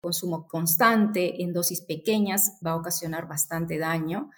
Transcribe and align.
Consumo 0.00 0.48
constante 0.48 1.42
en 1.42 1.52
dosis 1.52 1.82
pequeñas 1.82 2.58
va 2.64 2.70
a 2.70 2.76
ocasionar 2.76 3.28
bastante 3.28 3.76
daño. 3.76 4.30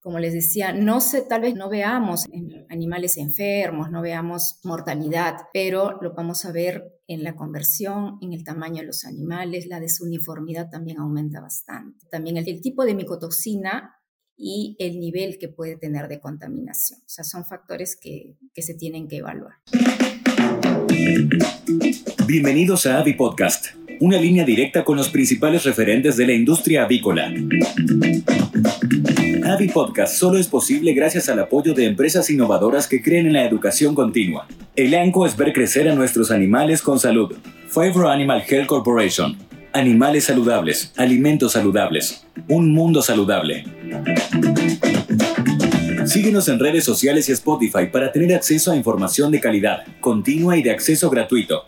Como 0.00 0.18
les 0.18 0.32
decía, 0.32 0.72
no 0.72 1.00
sé, 1.00 1.22
tal 1.22 1.42
vez 1.42 1.54
no 1.54 1.68
veamos 1.68 2.24
animales 2.70 3.18
enfermos, 3.18 3.90
no 3.90 4.00
veamos 4.00 4.60
mortalidad, 4.64 5.36
pero 5.52 5.98
lo 6.00 6.14
vamos 6.14 6.44
a 6.46 6.52
ver 6.52 7.00
en 7.06 7.22
la 7.22 7.36
conversión, 7.36 8.18
en 8.22 8.32
el 8.32 8.44
tamaño 8.44 8.80
de 8.80 8.86
los 8.86 9.04
animales, 9.04 9.66
la 9.66 9.80
desuniformidad 9.80 10.70
también 10.70 10.98
aumenta 10.98 11.40
bastante. 11.40 12.06
También 12.10 12.38
el, 12.38 12.48
el 12.48 12.62
tipo 12.62 12.84
de 12.84 12.94
micotoxina 12.94 13.96
y 14.36 14.74
el 14.78 15.00
nivel 15.00 15.36
que 15.38 15.48
puede 15.48 15.76
tener 15.76 16.08
de 16.08 16.18
contaminación. 16.20 17.00
O 17.00 17.08
sea, 17.08 17.24
son 17.24 17.44
factores 17.44 17.96
que, 18.00 18.36
que 18.54 18.62
se 18.62 18.74
tienen 18.74 19.06
que 19.06 19.18
evaluar. 19.18 19.52
Bienvenidos 22.26 22.86
a 22.86 23.00
Avi 23.00 23.14
Podcast, 23.14 23.74
una 24.04 24.18
línea 24.18 24.44
directa 24.44 24.84
con 24.84 24.98
los 24.98 25.08
principales 25.08 25.64
referentes 25.64 26.18
de 26.18 26.26
la 26.26 26.34
industria 26.34 26.84
avícola. 26.84 27.32
Avi 29.46 29.68
Podcast 29.68 30.16
solo 30.16 30.36
es 30.36 30.46
posible 30.46 30.92
gracias 30.92 31.30
al 31.30 31.38
apoyo 31.38 31.72
de 31.72 31.86
empresas 31.86 32.28
innovadoras 32.28 32.86
que 32.86 33.00
creen 33.00 33.26
en 33.26 33.32
la 33.32 33.46
educación 33.46 33.94
continua. 33.94 34.46
El 34.76 34.94
ANCO 34.94 35.24
es 35.24 35.34
ver 35.38 35.54
crecer 35.54 35.88
a 35.88 35.94
nuestros 35.94 36.30
animales 36.30 36.82
con 36.82 37.00
salud. 37.00 37.34
Favor 37.68 38.08
Animal 38.08 38.42
Health 38.46 38.66
Corporation. 38.66 39.38
Animales 39.72 40.24
saludables, 40.24 40.92
alimentos 40.98 41.52
saludables, 41.52 42.26
un 42.46 42.74
mundo 42.74 43.00
saludable. 43.00 43.64
Síguenos 46.04 46.48
en 46.48 46.58
redes 46.58 46.84
sociales 46.84 47.30
y 47.30 47.32
Spotify 47.32 47.86
para 47.90 48.12
tener 48.12 48.34
acceso 48.34 48.70
a 48.70 48.76
información 48.76 49.32
de 49.32 49.40
calidad, 49.40 49.84
continua 50.00 50.58
y 50.58 50.62
de 50.62 50.72
acceso 50.72 51.08
gratuito. 51.08 51.64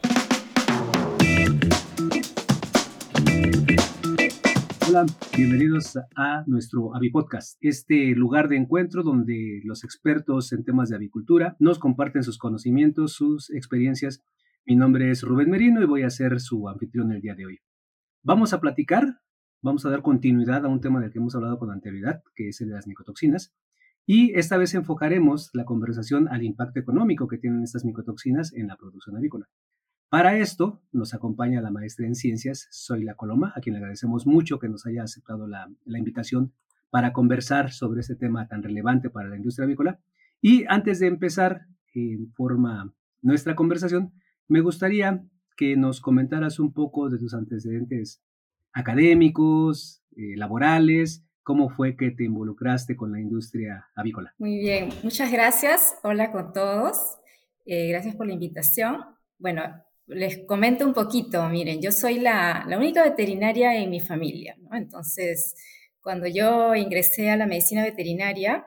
Hola, 4.96 5.12
bienvenidos 5.36 5.98
a 6.16 6.42
nuestro 6.46 6.96
Avipodcast, 6.96 7.58
este 7.60 8.14
lugar 8.14 8.48
de 8.48 8.56
encuentro 8.56 9.02
donde 9.02 9.60
los 9.62 9.84
expertos 9.84 10.54
en 10.54 10.64
temas 10.64 10.88
de 10.88 10.96
avicultura 10.96 11.54
nos 11.58 11.78
comparten 11.78 12.22
sus 12.22 12.38
conocimientos, 12.38 13.12
sus 13.12 13.50
experiencias. 13.50 14.22
Mi 14.64 14.74
nombre 14.74 15.10
es 15.10 15.22
Rubén 15.22 15.50
Merino 15.50 15.82
y 15.82 15.84
voy 15.84 16.02
a 16.02 16.08
ser 16.08 16.40
su 16.40 16.66
anfitrión 16.66 17.12
el 17.12 17.20
día 17.20 17.34
de 17.34 17.44
hoy. 17.44 17.58
Vamos 18.22 18.54
a 18.54 18.60
platicar, 18.62 19.20
vamos 19.60 19.84
a 19.84 19.90
dar 19.90 20.00
continuidad 20.00 20.64
a 20.64 20.68
un 20.68 20.80
tema 20.80 20.98
del 20.98 21.12
que 21.12 21.18
hemos 21.18 21.34
hablado 21.34 21.58
con 21.58 21.70
anterioridad, 21.70 22.22
que 22.34 22.48
es 22.48 22.62
el 22.62 22.68
de 22.68 22.76
las 22.76 22.86
micotoxinas, 22.86 23.54
y 24.06 24.32
esta 24.38 24.56
vez 24.56 24.72
enfocaremos 24.72 25.50
la 25.52 25.66
conversación 25.66 26.26
al 26.28 26.42
impacto 26.42 26.80
económico 26.80 27.28
que 27.28 27.36
tienen 27.36 27.64
estas 27.64 27.84
micotoxinas 27.84 28.54
en 28.54 28.68
la 28.68 28.76
producción 28.78 29.18
avícola. 29.18 29.46
Para 30.08 30.38
esto 30.38 30.80
nos 30.92 31.14
acompaña 31.14 31.60
la 31.60 31.70
maestra 31.70 32.06
en 32.06 32.14
ciencias, 32.14 32.68
Zoila 32.72 33.14
Coloma, 33.14 33.52
a 33.56 33.60
quien 33.60 33.74
le 33.74 33.78
agradecemos 33.78 34.26
mucho 34.26 34.58
que 34.58 34.68
nos 34.68 34.86
haya 34.86 35.02
aceptado 35.02 35.46
la, 35.46 35.68
la 35.84 35.98
invitación 35.98 36.52
para 36.90 37.12
conversar 37.12 37.72
sobre 37.72 38.00
este 38.00 38.14
tema 38.14 38.46
tan 38.46 38.62
relevante 38.62 39.10
para 39.10 39.28
la 39.28 39.36
industria 39.36 39.64
avícola. 39.64 40.00
Y 40.40 40.64
antes 40.68 41.00
de 41.00 41.08
empezar 41.08 41.66
en 41.94 42.32
forma 42.32 42.94
nuestra 43.20 43.56
conversación, 43.56 44.12
me 44.48 44.60
gustaría 44.60 45.24
que 45.56 45.76
nos 45.76 46.00
comentaras 46.00 46.60
un 46.60 46.72
poco 46.72 47.08
de 47.10 47.18
tus 47.18 47.34
antecedentes 47.34 48.22
académicos, 48.72 50.02
eh, 50.16 50.36
laborales, 50.36 51.26
¿Cómo 51.46 51.68
fue 51.68 51.96
que 51.96 52.10
te 52.10 52.24
involucraste 52.24 52.96
con 52.96 53.12
la 53.12 53.20
industria 53.20 53.86
avícola? 53.94 54.34
Muy 54.36 54.58
bien, 54.58 54.88
muchas 55.04 55.30
gracias. 55.30 55.96
Hola 56.02 56.32
con 56.32 56.52
todos. 56.52 57.18
Eh, 57.64 57.86
gracias 57.86 58.16
por 58.16 58.26
la 58.26 58.32
invitación. 58.32 59.04
Bueno, 59.38 59.62
les 60.06 60.38
comento 60.46 60.86
un 60.86 60.94
poquito. 60.94 61.48
Miren, 61.48 61.80
yo 61.80 61.92
soy 61.92 62.18
la, 62.18 62.66
única 62.76 63.02
veterinaria 63.02 63.76
en 63.76 63.90
mi 63.90 64.00
familia. 64.00 64.56
Entonces, 64.72 65.54
cuando 66.00 66.26
yo 66.26 66.74
ingresé 66.74 67.30
a 67.30 67.36
la 67.36 67.46
medicina 67.46 67.82
veterinaria, 67.82 68.66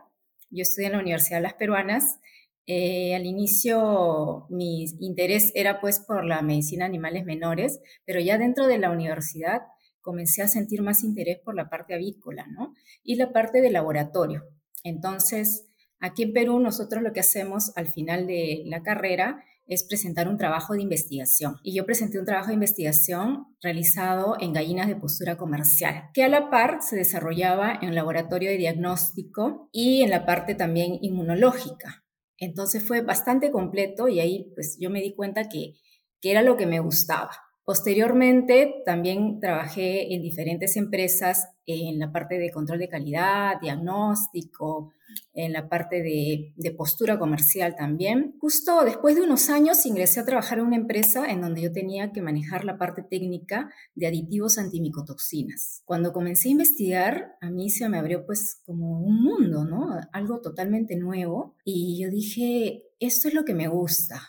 yo 0.50 0.64
estudié 0.64 0.88
en 0.88 0.94
la 0.94 1.00
Universidad 1.00 1.38
de 1.38 1.44
las 1.44 1.54
Peruanas. 1.54 2.20
Eh, 2.66 3.16
al 3.16 3.26
inicio 3.26 4.46
mi 4.50 4.86
interés 5.00 5.52
era 5.56 5.80
pues 5.80 6.00
por 6.02 6.24
la 6.24 6.42
medicina 6.44 6.86
de 6.86 6.90
animales 6.90 7.26
menores, 7.26 7.80
pero 8.06 8.20
ya 8.20 8.38
dentro 8.38 8.68
de 8.68 8.78
la 8.78 8.92
universidad 8.92 9.62
comencé 10.02 10.44
a 10.44 10.48
sentir 10.48 10.82
más 10.84 11.04
interés 11.04 11.40
por 11.44 11.56
la 11.56 11.70
parte 11.70 11.96
avícola, 11.96 12.46
¿no? 12.48 12.76
Y 13.04 13.16
la 13.16 13.32
parte 13.32 13.62
de 13.62 13.72
laboratorio. 13.72 14.44
Entonces, 14.84 15.68
aquí 16.00 16.24
en 16.24 16.34
Perú 16.34 16.60
nosotros 16.60 17.02
lo 17.02 17.12
que 17.12 17.22
hacemos 17.22 17.76
al 17.76 17.88
final 17.88 18.28
de 18.28 18.64
la 18.66 18.84
carrera 18.84 19.44
es 19.70 19.84
presentar 19.84 20.28
un 20.28 20.38
trabajo 20.38 20.74
de 20.74 20.82
investigación. 20.82 21.56
Y 21.64 21.76
yo 21.76 21.86
presenté 21.86 22.20
un 22.20 22.26
trabajo 22.26 22.48
de 22.48 22.56
investigación 22.56 23.46
realizado 23.62 24.36
en 24.40 24.52
gallinas 24.52 24.88
de 24.88 24.96
postura 24.96 25.38
comercial, 25.38 26.10
que 26.14 26.24
a 26.24 26.28
la 26.28 26.50
par 26.50 26.82
se 26.82 26.96
desarrollaba 26.96 27.80
en 27.82 27.96
laboratorio 27.96 28.50
de 28.50 28.58
diagnóstico 28.58 29.70
y 29.72 30.02
en 30.02 30.10
la 30.10 30.26
parte 30.26 30.56
también 30.56 30.98
inmunológica. 31.02 32.04
Entonces 32.38 32.86
fue 32.86 33.02
bastante 33.02 33.52
completo 33.52 34.08
y 34.08 34.20
ahí 34.20 34.52
pues 34.56 34.78
yo 34.80 34.90
me 34.90 35.02
di 35.02 35.14
cuenta 35.16 35.48
que, 35.48 35.76
que 36.20 36.32
era 36.32 36.42
lo 36.42 36.58
que 36.58 36.66
me 36.66 36.80
gustaba. 36.80 37.32
Posteriormente, 37.64 38.82
también 38.84 39.40
trabajé 39.40 40.16
en 40.16 40.24
diferentes 40.24 40.76
empresas 40.76 41.50
en 41.68 42.00
la 42.00 42.12
parte 42.12 42.40
de 42.40 42.50
control 42.50 42.80
de 42.80 42.90
calidad, 42.90 43.62
diagnóstico, 43.62 44.92
en 45.34 45.54
la 45.54 45.70
parte 45.70 46.02
de, 46.02 46.54
postura 46.78 47.20
comercial 47.20 47.76
también. 47.76 48.36
Justo 48.40 48.84
después 48.86 49.16
de 49.16 49.22
unos 49.22 49.50
años 49.50 49.86
ingresé 49.86 50.20
a 50.20 50.26
trabajar 50.26 50.60
en 50.60 50.66
una 50.66 50.76
empresa 50.76 51.30
en 51.30 51.42
donde 51.42 51.62
yo 51.62 51.72
tenía 51.72 52.12
que 52.12 52.22
manejar 52.22 52.64
la 52.64 52.78
parte 52.78 53.04
técnica 53.04 53.70
de 53.96 54.08
aditivos 54.08 54.58
antimicotoxinas. 54.58 55.82
Cuando 55.86 56.14
comencé 56.14 56.50
a 56.50 56.52
investigar, 56.52 57.36
a 57.42 57.50
mí 57.50 57.70
se 57.70 57.90
me 57.90 57.98
abrió 57.98 58.26
pues 58.26 58.62
como 58.66 59.02
un 59.02 59.24
mundo, 59.24 59.66
¿no? 59.66 59.90
Algo 60.14 60.42
totalmente 60.42 60.96
nuevo. 60.96 61.56
Y 61.66 62.02
yo 62.02 62.10
dije, 62.10 62.84
esto 63.00 63.28
es 63.28 63.34
lo 63.34 63.44
que 63.44 63.56
me 63.56 63.68
gusta 63.68 64.22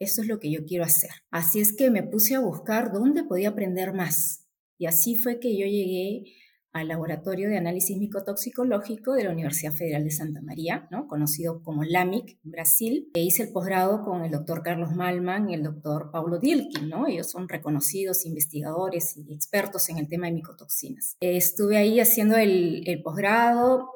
eso 0.00 0.22
es 0.22 0.28
lo 0.28 0.40
que 0.40 0.50
yo 0.50 0.64
quiero 0.64 0.84
hacer. 0.84 1.10
Así 1.30 1.60
es 1.60 1.76
que 1.76 1.90
me 1.90 2.02
puse 2.02 2.34
a 2.34 2.40
buscar 2.40 2.90
dónde 2.90 3.22
podía 3.22 3.50
aprender 3.50 3.92
más. 3.92 4.48
Y 4.78 4.86
así 4.86 5.14
fue 5.14 5.38
que 5.38 5.56
yo 5.58 5.66
llegué 5.66 6.24
al 6.72 6.88
Laboratorio 6.88 7.48
de 7.48 7.58
Análisis 7.58 7.96
Micotoxicológico 7.96 9.14
de 9.14 9.24
la 9.24 9.30
Universidad 9.30 9.72
Federal 9.72 10.04
de 10.04 10.10
Santa 10.10 10.40
María, 10.40 10.88
¿no? 10.90 11.08
conocido 11.08 11.62
como 11.62 11.84
LAMIC, 11.84 12.38
Brasil. 12.42 13.10
E 13.14 13.22
hice 13.22 13.44
el 13.44 13.52
posgrado 13.52 14.04
con 14.04 14.24
el 14.24 14.30
doctor 14.30 14.62
Carlos 14.62 14.92
Malman 14.92 15.50
y 15.50 15.54
el 15.54 15.62
doctor 15.62 16.10
Paulo 16.12 16.38
Dilkin. 16.38 16.90
Ellos 17.08 17.30
son 17.30 17.48
reconocidos 17.48 18.26
investigadores 18.26 19.16
y 19.16 19.34
expertos 19.34 19.88
en 19.88 19.98
el 19.98 20.08
tema 20.08 20.26
de 20.26 20.32
micotoxinas. 20.32 21.16
Estuve 21.20 21.76
ahí 21.76 22.00
haciendo 22.00 22.36
el, 22.36 22.82
el 22.86 23.02
posgrado 23.02 23.90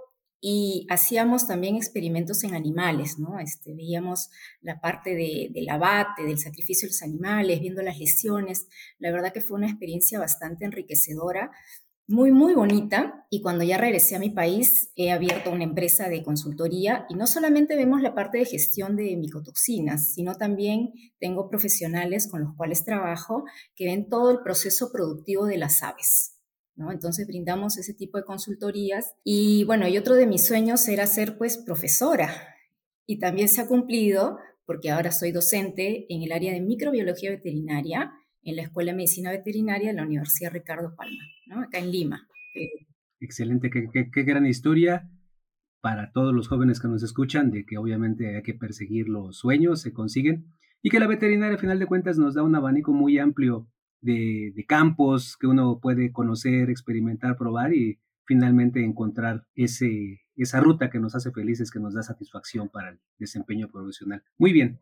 y 0.46 0.86
hacíamos 0.90 1.46
también 1.46 1.74
experimentos 1.74 2.44
en 2.44 2.54
animales, 2.54 3.18
¿no? 3.18 3.40
Este, 3.40 3.74
veíamos 3.74 4.28
la 4.60 4.78
parte 4.78 5.14
de, 5.14 5.48
del 5.54 5.70
abate, 5.70 6.24
del 6.24 6.38
sacrificio 6.38 6.86
de 6.86 6.92
los 6.92 7.02
animales, 7.02 7.60
viendo 7.60 7.80
las 7.80 7.98
lesiones. 7.98 8.66
La 8.98 9.10
verdad 9.10 9.32
que 9.32 9.40
fue 9.40 9.56
una 9.56 9.68
experiencia 9.68 10.18
bastante 10.18 10.66
enriquecedora, 10.66 11.50
muy, 12.06 12.32
muy 12.32 12.54
bonita. 12.54 13.26
Y 13.30 13.40
cuando 13.40 13.64
ya 13.64 13.78
regresé 13.78 14.16
a 14.16 14.20
mi 14.20 14.30
país, 14.30 14.92
he 14.94 15.10
abierto 15.10 15.50
una 15.50 15.64
empresa 15.64 16.08
de 16.08 16.22
consultoría 16.22 17.06
y 17.08 17.14
no 17.14 17.26
solamente 17.26 17.76
vemos 17.76 18.02
la 18.02 18.14
parte 18.14 18.38
de 18.38 18.44
gestión 18.44 18.96
de 18.96 19.16
micotoxinas, 19.16 20.14
sino 20.14 20.36
también 20.36 20.92
tengo 21.18 21.48
profesionales 21.48 22.28
con 22.30 22.42
los 22.42 22.54
cuales 22.56 22.84
trabajo 22.84 23.44
que 23.74 23.86
ven 23.86 24.08
todo 24.08 24.30
el 24.30 24.40
proceso 24.42 24.90
productivo 24.92 25.46
de 25.46 25.58
las 25.58 25.82
aves. 25.82 26.34
Entonces 26.76 27.26
brindamos 27.26 27.78
ese 27.78 27.94
tipo 27.94 28.18
de 28.18 28.24
consultorías 28.24 29.14
y 29.22 29.64
bueno, 29.64 29.86
y 29.86 29.96
otro 29.96 30.16
de 30.16 30.26
mis 30.26 30.44
sueños 30.44 30.86
era 30.88 31.06
ser 31.06 31.38
pues 31.38 31.56
profesora 31.56 32.34
y 33.06 33.20
también 33.20 33.48
se 33.48 33.60
ha 33.60 33.68
cumplido 33.68 34.38
porque 34.66 34.90
ahora 34.90 35.12
soy 35.12 35.30
docente 35.30 36.06
en 36.08 36.22
el 36.22 36.32
área 36.32 36.52
de 36.52 36.60
microbiología 36.60 37.30
veterinaria 37.30 38.12
en 38.44 38.56
la 38.56 38.62
Escuela 38.62 38.92
de 38.92 38.96
Medicina 38.96 39.30
Veterinaria 39.30 39.88
de 39.88 39.94
la 39.94 40.04
Universidad 40.04 40.52
Ricardo 40.52 40.94
Palma, 40.94 41.22
¿no? 41.46 41.60
acá 41.60 41.78
en 41.78 41.90
Lima. 41.90 42.28
Excelente, 43.20 43.70
qué, 43.70 44.22
gran 44.22 44.46
historia 44.46 45.10
para 45.80 46.12
todos 46.12 46.34
los 46.34 46.48
jóvenes 46.48 46.80
que 46.80 46.88
nos 46.88 47.02
escuchan, 47.02 47.50
de 47.50 47.64
que 47.64 47.78
obviamente 47.78 48.36
hay 48.36 48.42
que 48.42 48.54
perseguir 48.54 49.08
los 49.08 49.38
sueños, 49.38 49.80
se 49.80 49.92
consiguen, 49.92 50.46
y 50.82 50.90
que 50.90 51.00
la 51.00 51.06
veterinaria, 51.06 51.56
a 51.56 51.60
final 51.60 51.78
de 51.78 51.86
cuentas, 51.86 52.18
nos 52.18 52.34
da 52.34 52.42
un 52.42 52.54
abanico 52.54 52.92
muy 52.92 53.18
amplio 53.18 53.68
de, 54.00 54.64
campos 54.68 55.36
que 55.38 55.46
uno 55.46 55.80
puede 55.80 56.12
conocer, 56.12 56.70
experimentar, 56.70 57.36
probar 57.36 57.74
y 57.74 58.00
finalmente 58.26 58.84
encontrar 58.84 59.46
ese, 59.54 60.20
esa 60.36 60.60
ruta 60.60 60.90
que 60.90 61.00
nos 61.00 61.14
hace 61.14 61.32
felices, 61.32 61.70
que 61.70 61.80
nos 61.80 61.94
da 61.94 62.02
satisfacción 62.02 62.68
para 62.68 62.90
el 62.90 63.00
desempeño 63.18 63.70
profesional. 63.70 64.22
Muy 64.38 64.52
bien. 64.52 64.80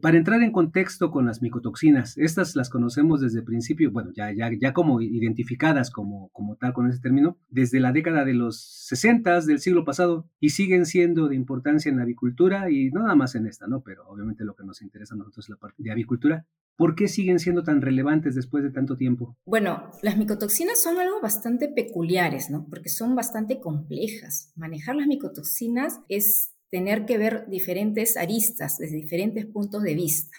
Para 0.00 0.16
entrar 0.16 0.42
en 0.42 0.52
contexto 0.52 1.10
con 1.10 1.26
las 1.26 1.42
micotoxinas, 1.42 2.16
estas 2.16 2.56
las 2.56 2.70
conocemos 2.70 3.20
desde 3.20 3.40
el 3.40 3.44
principio, 3.44 3.90
bueno, 3.90 4.10
ya, 4.14 4.32
ya, 4.32 4.50
ya 4.58 4.72
como 4.72 5.00
identificadas 5.00 5.90
como, 5.90 6.30
como 6.30 6.56
tal 6.56 6.72
con 6.72 6.88
ese 6.88 7.00
término, 7.00 7.36
desde 7.48 7.80
la 7.80 7.92
década 7.92 8.24
de 8.24 8.34
los 8.34 8.60
60 8.88 9.40
del 9.42 9.58
siglo 9.60 9.84
pasado 9.84 10.28
y 10.40 10.50
siguen 10.50 10.86
siendo 10.86 11.28
de 11.28 11.36
importancia 11.36 11.90
en 11.90 11.96
la 11.96 12.02
avicultura 12.02 12.70
y 12.70 12.90
nada 12.90 13.14
más 13.14 13.34
en 13.34 13.46
esta, 13.46 13.66
¿no? 13.66 13.82
Pero 13.82 14.06
obviamente 14.08 14.44
lo 14.44 14.54
que 14.54 14.64
nos 14.64 14.82
interesa 14.82 15.14
a 15.14 15.18
nosotros 15.18 15.46
es 15.46 15.50
la 15.50 15.56
parte 15.56 15.82
de 15.82 15.90
avicultura. 15.90 16.46
¿Por 16.76 16.96
qué 16.96 17.06
siguen 17.06 17.38
siendo 17.38 17.62
tan 17.62 17.82
relevantes 17.82 18.34
después 18.34 18.64
de 18.64 18.70
tanto 18.70 18.96
tiempo? 18.96 19.36
Bueno, 19.46 19.90
las 20.02 20.18
micotoxinas 20.18 20.82
son 20.82 20.98
algo 20.98 21.20
bastante 21.20 21.68
peculiares, 21.68 22.50
¿no? 22.50 22.66
Porque 22.68 22.88
son 22.88 23.14
bastante 23.14 23.60
complejas. 23.60 24.52
Manejar 24.56 24.96
las 24.96 25.06
micotoxinas 25.06 26.00
es 26.08 26.53
tener 26.74 27.06
que 27.06 27.18
ver 27.18 27.46
diferentes 27.48 28.16
aristas 28.16 28.78
desde 28.78 28.96
diferentes 28.96 29.46
puntos 29.46 29.84
de 29.84 29.94
vista. 29.94 30.36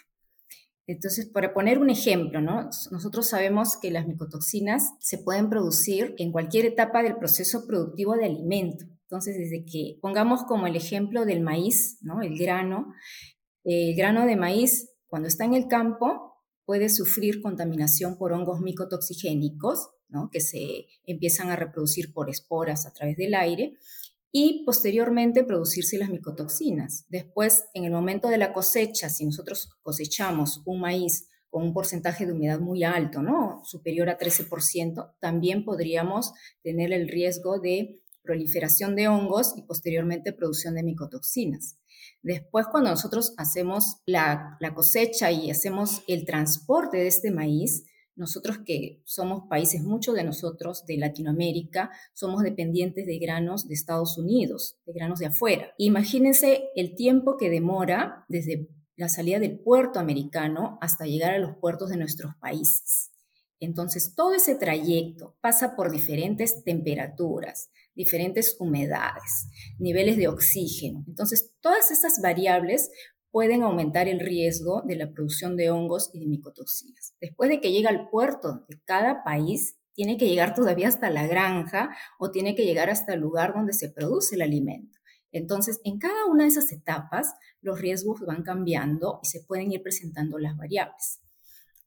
Entonces, 0.86 1.30
para 1.30 1.54
poner 1.54 1.78
un 1.78 1.88
ejemplo, 1.88 2.42
¿no? 2.42 2.68
nosotros 2.90 3.26
sabemos 3.26 3.78
que 3.80 3.90
las 3.90 4.06
micotoxinas 4.06 4.90
se 5.00 5.16
pueden 5.16 5.48
producir 5.48 6.14
en 6.18 6.32
cualquier 6.32 6.66
etapa 6.66 7.02
del 7.02 7.16
proceso 7.16 7.66
productivo 7.66 8.16
de 8.16 8.26
alimento. 8.26 8.84
Entonces, 9.04 9.38
desde 9.38 9.64
que 9.64 9.98
pongamos 10.02 10.44
como 10.44 10.66
el 10.66 10.76
ejemplo 10.76 11.24
del 11.24 11.40
maíz, 11.40 11.96
¿no? 12.02 12.20
el 12.20 12.36
grano, 12.36 12.92
el 13.64 13.96
grano 13.96 14.26
de 14.26 14.36
maíz, 14.36 14.90
cuando 15.06 15.28
está 15.28 15.46
en 15.46 15.54
el 15.54 15.68
campo, 15.68 16.34
puede 16.66 16.90
sufrir 16.90 17.40
contaminación 17.40 18.18
por 18.18 18.34
hongos 18.34 18.60
micotoxigénicos, 18.60 19.88
¿no? 20.10 20.28
que 20.30 20.42
se 20.42 20.84
empiezan 21.06 21.48
a 21.48 21.56
reproducir 21.56 22.12
por 22.12 22.28
esporas 22.28 22.84
a 22.84 22.92
través 22.92 23.16
del 23.16 23.34
aire 23.34 23.78
y 24.38 24.64
posteriormente 24.66 25.44
producirse 25.44 25.96
las 25.96 26.10
micotoxinas. 26.10 27.06
Después, 27.08 27.64
en 27.72 27.84
el 27.84 27.90
momento 27.90 28.28
de 28.28 28.36
la 28.36 28.52
cosecha, 28.52 29.08
si 29.08 29.24
nosotros 29.24 29.70
cosechamos 29.80 30.60
un 30.66 30.82
maíz 30.82 31.30
con 31.48 31.62
un 31.62 31.72
porcentaje 31.72 32.26
de 32.26 32.34
humedad 32.34 32.60
muy 32.60 32.84
alto, 32.84 33.22
¿no? 33.22 33.62
superior 33.64 34.10
a 34.10 34.18
13%, 34.18 35.14
también 35.20 35.64
podríamos 35.64 36.34
tener 36.62 36.92
el 36.92 37.08
riesgo 37.08 37.60
de 37.60 38.02
proliferación 38.22 38.94
de 38.94 39.08
hongos 39.08 39.54
y 39.56 39.62
posteriormente 39.62 40.34
producción 40.34 40.74
de 40.74 40.82
micotoxinas. 40.82 41.78
Después, 42.20 42.66
cuando 42.70 42.90
nosotros 42.90 43.32
hacemos 43.38 44.02
la, 44.04 44.58
la 44.60 44.74
cosecha 44.74 45.30
y 45.30 45.50
hacemos 45.50 46.02
el 46.08 46.26
transporte 46.26 46.98
de 46.98 47.06
este 47.06 47.30
maíz, 47.30 47.84
nosotros 48.16 48.58
que 48.64 49.02
somos 49.04 49.44
países, 49.48 49.82
muchos 49.82 50.14
de 50.14 50.24
nosotros 50.24 50.84
de 50.86 50.96
Latinoamérica, 50.96 51.90
somos 52.14 52.42
dependientes 52.42 53.06
de 53.06 53.18
granos 53.18 53.68
de 53.68 53.74
Estados 53.74 54.18
Unidos, 54.18 54.78
de 54.86 54.94
granos 54.94 55.18
de 55.18 55.26
afuera. 55.26 55.72
Imagínense 55.78 56.70
el 56.74 56.94
tiempo 56.94 57.36
que 57.36 57.50
demora 57.50 58.24
desde 58.28 58.68
la 58.96 59.08
salida 59.08 59.38
del 59.38 59.58
puerto 59.58 60.00
americano 60.00 60.78
hasta 60.80 61.04
llegar 61.04 61.34
a 61.34 61.38
los 61.38 61.56
puertos 61.58 61.90
de 61.90 61.98
nuestros 61.98 62.34
países. 62.36 63.12
Entonces, 63.60 64.14
todo 64.14 64.34
ese 64.34 64.54
trayecto 64.54 65.36
pasa 65.40 65.76
por 65.76 65.90
diferentes 65.90 66.62
temperaturas, 66.64 67.70
diferentes 67.94 68.56
humedades, 68.58 69.48
niveles 69.78 70.16
de 70.16 70.28
oxígeno. 70.28 71.04
Entonces, 71.06 71.54
todas 71.60 71.90
esas 71.90 72.20
variables 72.22 72.90
pueden 73.36 73.64
aumentar 73.64 74.08
el 74.08 74.18
riesgo 74.18 74.80
de 74.86 74.96
la 74.96 75.10
producción 75.12 75.58
de 75.58 75.70
hongos 75.70 76.08
y 76.14 76.20
de 76.20 76.26
micotoxinas. 76.26 77.14
Después 77.20 77.50
de 77.50 77.60
que 77.60 77.70
llega 77.70 77.90
al 77.90 78.08
puerto 78.08 78.64
de 78.66 78.80
cada 78.86 79.24
país, 79.24 79.76
tiene 79.92 80.16
que 80.16 80.26
llegar 80.26 80.54
todavía 80.54 80.88
hasta 80.88 81.10
la 81.10 81.26
granja 81.26 81.94
o 82.18 82.30
tiene 82.30 82.54
que 82.54 82.64
llegar 82.64 82.88
hasta 82.88 83.12
el 83.12 83.20
lugar 83.20 83.52
donde 83.52 83.74
se 83.74 83.90
produce 83.90 84.36
el 84.36 84.40
alimento. 84.40 84.98
Entonces, 85.32 85.82
en 85.84 85.98
cada 85.98 86.24
una 86.24 86.44
de 86.44 86.48
esas 86.48 86.72
etapas, 86.72 87.34
los 87.60 87.78
riesgos 87.78 88.20
van 88.20 88.42
cambiando 88.42 89.20
y 89.22 89.26
se 89.26 89.42
pueden 89.42 89.70
ir 89.70 89.82
presentando 89.82 90.38
las 90.38 90.56
variables. 90.56 91.20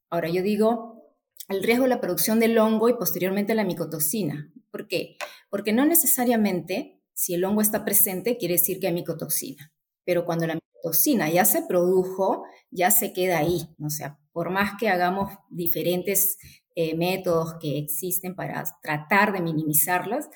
Ahora, 0.08 0.28
yo 0.28 0.44
digo 0.44 1.16
el 1.48 1.64
riesgo 1.64 1.82
de 1.82 1.90
la 1.90 2.00
producción 2.00 2.38
del 2.38 2.56
hongo 2.58 2.88
y 2.90 2.94
posteriormente 2.94 3.56
la 3.56 3.64
micotoxina. 3.64 4.52
¿Por 4.70 4.86
qué? 4.86 5.16
Porque 5.50 5.72
no 5.72 5.84
necesariamente 5.84 7.02
si 7.12 7.34
el 7.34 7.44
hongo 7.44 7.60
está 7.60 7.84
presente 7.84 8.38
quiere 8.38 8.54
decir 8.54 8.78
que 8.78 8.86
hay 8.86 8.92
micotoxina, 8.92 9.72
pero 10.04 10.24
cuando 10.24 10.46
la 10.46 10.60
toxina 10.82 11.30
ya 11.30 11.44
se 11.44 11.62
produjo, 11.62 12.44
ya 12.70 12.90
se 12.90 13.12
queda 13.12 13.38
ahí. 13.38 13.68
O 13.80 13.90
sea, 13.90 14.18
por 14.32 14.50
más 14.50 14.72
que 14.78 14.88
hagamos 14.88 15.32
diferentes 15.50 16.38
eh, 16.74 16.96
métodos 16.96 17.54
que 17.60 17.78
existen 17.78 18.34
para 18.34 18.64
tratar 18.82 19.32
de 19.32 19.42
minimizarlas, 19.42 20.28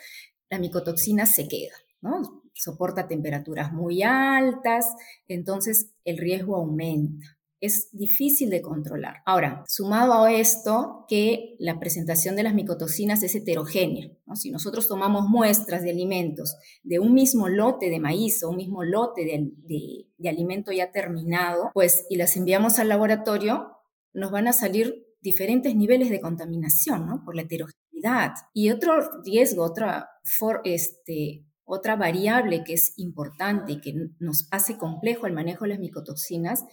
la 0.51 0.59
micotoxina 0.59 1.27
se 1.27 1.49
queda, 1.49 1.75
¿no? 2.01 2.43
Soporta 2.53 3.09
temperaturas 3.09 3.73
muy 3.73 4.03
altas, 4.03 4.87
entonces 5.27 5.93
el 6.05 6.19
riesgo 6.19 6.57
aumenta 6.57 7.34
es 7.65 7.89
difícil 7.93 8.51
de 8.51 8.61
controlar. 8.61 9.23
Ahora, 9.25 9.65
sumado 9.67 10.25
a 10.25 10.33
esto, 10.33 11.07
que 11.09 11.57
la 11.59 11.79
presentación 11.79 12.37
de 12.37 12.43
las 12.43 12.55
micotoxinas 12.55 13.23
es 13.23 13.35
heterogénea. 13.35 14.11
Si 14.35 14.51
nosotros 14.51 14.87
tomamos 14.87 15.29
muestras 15.29 15.83
de 15.83 15.91
alimentos 15.91 16.57
de 16.83 16.99
un 16.99 17.15
mismo 17.15 17.49
lote 17.49 17.89
de 17.89 18.01
maíz 18.01 18.43
o 18.43 18.51
un 18.51 18.57
mismo 18.57 18.85
lote 18.85 19.25
de, 19.25 20.29
alimento 20.29 20.73
ya 20.73 20.93
terminado, 20.93 21.71
pues 21.73 22.07
y 22.11 22.17
las 22.17 22.37
enviamos 22.37 22.79
al 22.79 22.89
laboratorio, 22.89 23.69
nos 24.13 24.31
van 24.31 24.49
a 24.49 24.53
salir 24.53 25.07
diferentes 25.21 25.75
niveles 25.75 26.11
de 26.11 26.21
contaminación, 26.21 27.07
¿no? 27.07 27.25
Por 27.25 27.35
la 27.35 27.43
heterogeneidad. 27.43 28.33
Y 28.53 28.71
otro 28.71 29.23
riesgo, 29.25 29.65
otra, 29.65 30.11
este, 30.65 31.47
otra 31.65 31.97
variable 31.97 32.63
que 32.65 32.75
es 32.75 32.93
importante 32.99 33.73
y 33.73 33.81
que 33.81 33.95
nos 34.19 34.49
hace 34.51 34.77
complejo 34.77 35.27
el 35.27 35.33
manejo 35.33 35.65
de 35.65 35.71
las 35.71 35.79
micotoxinas 35.79 36.65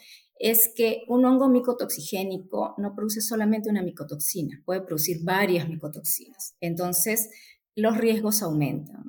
es 0.42 0.74
que 0.76 1.04
un 1.08 1.24
hongo 1.26 1.50
micotoxigénico 1.50 2.74
no 2.78 2.96
produce 2.96 3.22
solamente 3.22 3.70
una 3.70 3.84
micotoxina, 3.84 4.62
puede 4.66 4.82
producir 4.82 5.18
varias 5.24 5.70
micotoxinas. 5.70 6.56
Entonces, 6.60 7.30
los 7.76 7.98
riesgos 7.98 8.42
aumentan. 8.42 9.04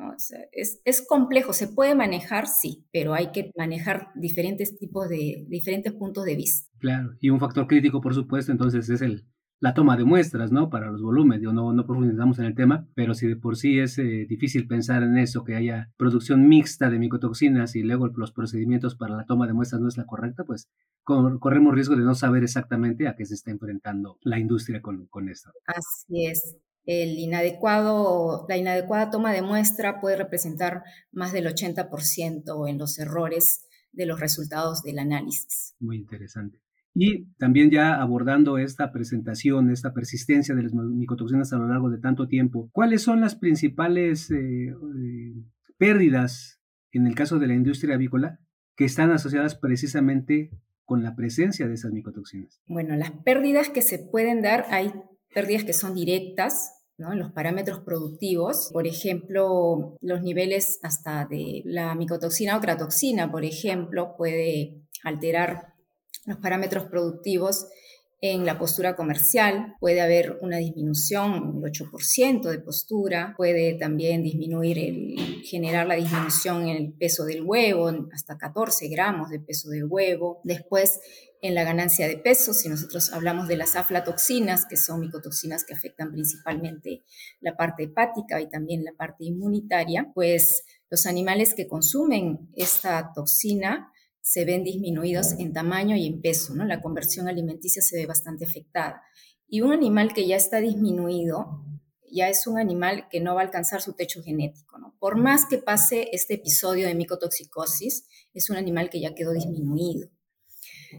es, 0.52 1.06
complejo, 1.08 1.52
se 1.52 1.68
puede 1.68 1.94
manejar, 1.94 2.46
sí, 2.46 2.86
pero 2.92 3.14
hay 3.14 3.32
que 3.32 3.50
manejar 3.56 4.08
diferentes 4.14 4.78
tipos 4.78 5.08
de, 5.08 5.44
diferentes 5.48 5.92
puntos 5.92 6.24
de 6.24 6.36
vista. 6.36 6.70
Claro, 6.78 7.16
y 7.20 7.30
un 7.30 7.40
factor 7.40 7.66
crítico, 7.66 8.00
por 8.00 8.14
supuesto, 8.14 8.52
entonces 8.52 8.88
es 8.88 9.00
el, 9.02 9.26
la 9.62 9.74
toma 9.74 9.96
de 9.96 10.04
muestras, 10.04 10.50
¿no? 10.50 10.70
Para 10.70 10.90
los 10.90 11.00
volúmenes, 11.00 11.40
no, 11.40 11.72
no 11.72 11.86
profundizamos 11.86 12.36
en 12.40 12.46
el 12.46 12.56
tema, 12.56 12.88
pero 12.96 13.14
si 13.14 13.28
de 13.28 13.36
por 13.36 13.56
sí 13.56 13.78
es 13.78 13.96
eh, 13.96 14.26
difícil 14.28 14.66
pensar 14.66 15.04
en 15.04 15.16
eso, 15.16 15.44
que 15.44 15.54
haya 15.54 15.92
producción 15.96 16.48
mixta 16.48 16.90
de 16.90 16.98
micotoxinas 16.98 17.76
y 17.76 17.82
luego 17.84 18.08
los 18.08 18.32
procedimientos 18.32 18.96
para 18.96 19.16
la 19.16 19.24
toma 19.24 19.46
de 19.46 19.52
muestras 19.52 19.80
no 19.80 19.86
es 19.86 19.96
la 19.96 20.04
correcta, 20.04 20.42
pues 20.42 20.68
corremos 21.04 21.74
riesgo 21.74 21.94
de 21.94 22.02
no 22.02 22.16
saber 22.16 22.42
exactamente 22.42 23.06
a 23.06 23.14
qué 23.14 23.24
se 23.24 23.34
está 23.34 23.52
enfrentando 23.52 24.18
la 24.22 24.40
industria 24.40 24.82
con, 24.82 25.06
con 25.06 25.28
esto. 25.28 25.52
Así 25.66 26.26
es. 26.26 26.56
El 26.84 27.10
inadecuado, 27.20 28.46
la 28.48 28.56
inadecuada 28.56 29.10
toma 29.10 29.32
de 29.32 29.42
muestra 29.42 30.00
puede 30.00 30.16
representar 30.16 30.82
más 31.12 31.32
del 31.32 31.46
80% 31.46 32.68
en 32.68 32.78
los 32.78 32.98
errores 32.98 33.68
de 33.92 34.06
los 34.06 34.18
resultados 34.18 34.82
del 34.82 34.98
análisis. 34.98 35.76
Muy 35.78 35.98
interesante. 35.98 36.61
Y 36.94 37.32
también 37.38 37.70
ya 37.70 37.94
abordando 38.00 38.58
esta 38.58 38.92
presentación, 38.92 39.70
esta 39.70 39.94
persistencia 39.94 40.54
de 40.54 40.64
las 40.64 40.74
micotoxinas 40.74 41.52
a 41.52 41.58
lo 41.58 41.68
largo 41.68 41.90
de 41.90 41.98
tanto 41.98 42.28
tiempo, 42.28 42.68
¿cuáles 42.72 43.02
son 43.02 43.20
las 43.20 43.34
principales 43.34 44.30
eh, 44.30 44.68
eh, 44.68 45.34
pérdidas 45.78 46.60
en 46.92 47.06
el 47.06 47.14
caso 47.14 47.38
de 47.38 47.46
la 47.46 47.54
industria 47.54 47.94
avícola 47.94 48.40
que 48.76 48.84
están 48.84 49.10
asociadas 49.10 49.54
precisamente 49.54 50.50
con 50.84 51.02
la 51.02 51.16
presencia 51.16 51.66
de 51.66 51.74
esas 51.74 51.92
micotoxinas? 51.92 52.60
Bueno, 52.66 52.94
las 52.96 53.10
pérdidas 53.10 53.70
que 53.70 53.82
se 53.82 53.98
pueden 53.98 54.42
dar, 54.42 54.66
hay 54.70 54.92
pérdidas 55.34 55.64
que 55.64 55.72
son 55.72 55.94
directas, 55.94 56.72
¿no? 56.98 57.12
en 57.12 57.18
los 57.18 57.32
parámetros 57.32 57.80
productivos, 57.80 58.68
por 58.72 58.86
ejemplo, 58.86 59.96
los 60.02 60.22
niveles 60.22 60.78
hasta 60.82 61.26
de 61.26 61.62
la 61.64 61.94
micotoxina 61.94 62.58
o 62.58 62.60
cratoxina, 62.60 63.30
por 63.30 63.44
ejemplo, 63.44 64.14
puede 64.18 64.82
alterar 65.02 65.71
los 66.26 66.38
parámetros 66.38 66.84
productivos 66.84 67.66
en 68.24 68.46
la 68.46 68.56
postura 68.56 68.94
comercial, 68.94 69.74
puede 69.80 70.00
haber 70.00 70.38
una 70.42 70.58
disminución 70.58 71.60
del 71.60 71.72
8% 71.72 72.50
de 72.50 72.60
postura, 72.60 73.34
puede 73.36 73.74
también 73.74 74.22
disminuir 74.22 74.78
el, 74.78 75.42
generar 75.44 75.88
la 75.88 75.96
disminución 75.96 76.68
en 76.68 76.76
el 76.76 76.92
peso 76.92 77.24
del 77.24 77.42
huevo, 77.42 77.90
hasta 78.12 78.38
14 78.38 78.86
gramos 78.86 79.28
de 79.28 79.40
peso 79.40 79.70
del 79.70 79.86
huevo. 79.86 80.40
Después, 80.44 81.00
en 81.40 81.56
la 81.56 81.64
ganancia 81.64 82.06
de 82.06 82.16
peso, 82.16 82.54
si 82.54 82.68
nosotros 82.68 83.12
hablamos 83.12 83.48
de 83.48 83.56
las 83.56 83.74
aflatoxinas, 83.74 84.66
que 84.66 84.76
son 84.76 85.00
micotoxinas 85.00 85.64
que 85.64 85.74
afectan 85.74 86.12
principalmente 86.12 87.02
la 87.40 87.56
parte 87.56 87.82
hepática 87.82 88.40
y 88.40 88.48
también 88.48 88.84
la 88.84 88.92
parte 88.92 89.24
inmunitaria, 89.24 90.12
pues 90.14 90.62
los 90.90 91.06
animales 91.06 91.54
que 91.54 91.66
consumen 91.66 92.50
esta 92.54 93.10
toxina 93.12 93.91
se 94.22 94.44
ven 94.44 94.64
disminuidos 94.64 95.32
en 95.38 95.52
tamaño 95.52 95.96
y 95.96 96.06
en 96.06 96.22
peso, 96.22 96.54
¿no? 96.54 96.64
La 96.64 96.80
conversión 96.80 97.28
alimenticia 97.28 97.82
se 97.82 97.96
ve 97.96 98.06
bastante 98.06 98.44
afectada. 98.44 99.02
Y 99.48 99.60
un 99.60 99.72
animal 99.72 100.14
que 100.14 100.26
ya 100.26 100.36
está 100.36 100.60
disminuido, 100.60 101.64
ya 102.10 102.28
es 102.28 102.46
un 102.46 102.58
animal 102.58 103.08
que 103.10 103.20
no 103.20 103.34
va 103.34 103.40
a 103.40 103.44
alcanzar 103.44 103.82
su 103.82 103.94
techo 103.94 104.22
genético, 104.22 104.78
¿no? 104.78 104.96
Por 104.98 105.16
más 105.16 105.44
que 105.46 105.58
pase 105.58 106.08
este 106.12 106.34
episodio 106.34 106.86
de 106.86 106.94
micotoxicosis, 106.94 108.06
es 108.32 108.48
un 108.48 108.56
animal 108.56 108.88
que 108.88 109.00
ya 109.00 109.14
quedó 109.14 109.32
disminuido. 109.32 110.08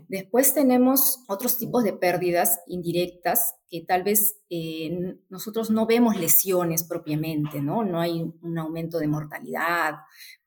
Después 0.08 0.54
tenemos 0.54 1.24
otros 1.28 1.58
tipos 1.58 1.84
de 1.84 1.94
pérdidas 1.94 2.60
indirectas 2.68 3.56
que 3.70 3.82
tal 3.82 4.04
vez 4.04 4.38
eh, 4.50 5.18
nosotros 5.30 5.72
no 5.72 5.86
vemos 5.86 6.16
lesiones 6.16 6.84
propiamente, 6.84 7.62
¿no? 7.62 7.84
No 7.84 8.00
hay 8.00 8.22
un 8.42 8.58
aumento 8.58 9.00
de 9.00 9.08
mortalidad, 9.08 9.96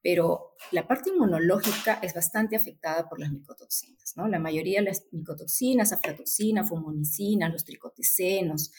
pero 0.02 0.54
la 0.70 0.86
parte 0.86 1.10
inmunológica 1.10 1.98
es 2.02 2.14
bastante 2.14 2.54
afectada 2.54 3.08
por 3.08 3.18
las 3.18 3.32
micotoxinas, 3.32 4.12
¿no? 4.16 4.28
La 4.28 4.38
mayoría 4.38 4.78
de 4.78 4.86
las 4.86 5.06
micotoxinas, 5.10 5.92
aflatoxina, 5.92 6.62
fumonicina, 6.62 7.48
los 7.48 7.64
tricotecenos, 7.64 8.70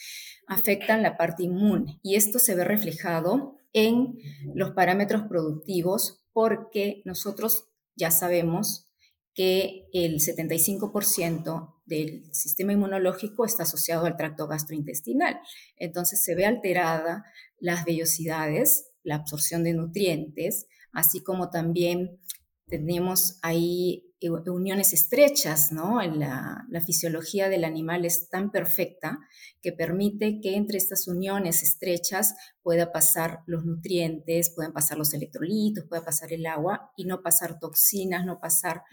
afectan 0.47 1.03
la 1.03 1.17
parte 1.17 1.43
inmune 1.43 1.99
y 2.01 2.15
esto 2.15 2.39
se 2.39 2.55
ve 2.55 2.63
reflejado 2.63 3.59
en 3.73 4.17
los 4.55 4.71
parámetros 4.71 5.23
productivos 5.23 6.23
porque 6.31 7.01
nosotros 7.03 7.69
ya 7.95 8.11
sabemos 8.11 8.86
que 9.37 9.87
el 9.93 10.15
75% 10.15 11.75
del 11.85 12.23
sistema 12.33 12.73
inmunológico 12.73 13.45
está 13.45 13.63
asociado 13.63 14.07
al 14.07 14.17
tracto 14.17 14.47
gastrointestinal. 14.47 15.39
Entonces 15.77 16.23
se 16.23 16.33
ve 16.33 16.47
alterada 16.47 17.23
las 17.59 17.85
vellosidades, 17.85 18.89
la 19.03 19.13
absorción 19.17 19.63
de 19.63 19.73
nutrientes, 19.73 20.65
así 20.91 21.21
como 21.21 21.51
también 21.51 22.19
tenemos 22.67 23.39
ahí 23.41 24.03
uniones 24.47 24.93
estrechas, 24.93 25.71
¿no? 25.71 26.01
La, 26.01 26.65
la, 26.69 26.81
fisiología 26.81 27.49
del 27.49 27.63
animal 27.63 28.03
es 28.03 28.29
tan 28.29 28.51
perfecta 28.51 29.19
que 29.61 29.71
permite 29.71 30.39
que 30.41 30.55
entre 30.55 30.77
estas 30.77 31.07
uniones 31.07 31.61
estrechas 31.61 32.35
pueda 32.63 32.91
pasar 32.91 33.41
los 33.45 33.63
nutrientes, 33.63 34.51
puedan 34.55 34.73
pasar 34.73 34.97
los 34.97 35.13
electrolitos, 35.13 35.85
pueda 35.85 36.03
pasar 36.03 36.33
el 36.33 36.45
agua 36.47 36.91
y 36.97 37.05
no 37.05 37.21
pasar 37.21 37.59
toxinas, 37.59 38.25
no 38.25 38.39
pasar 38.39 38.83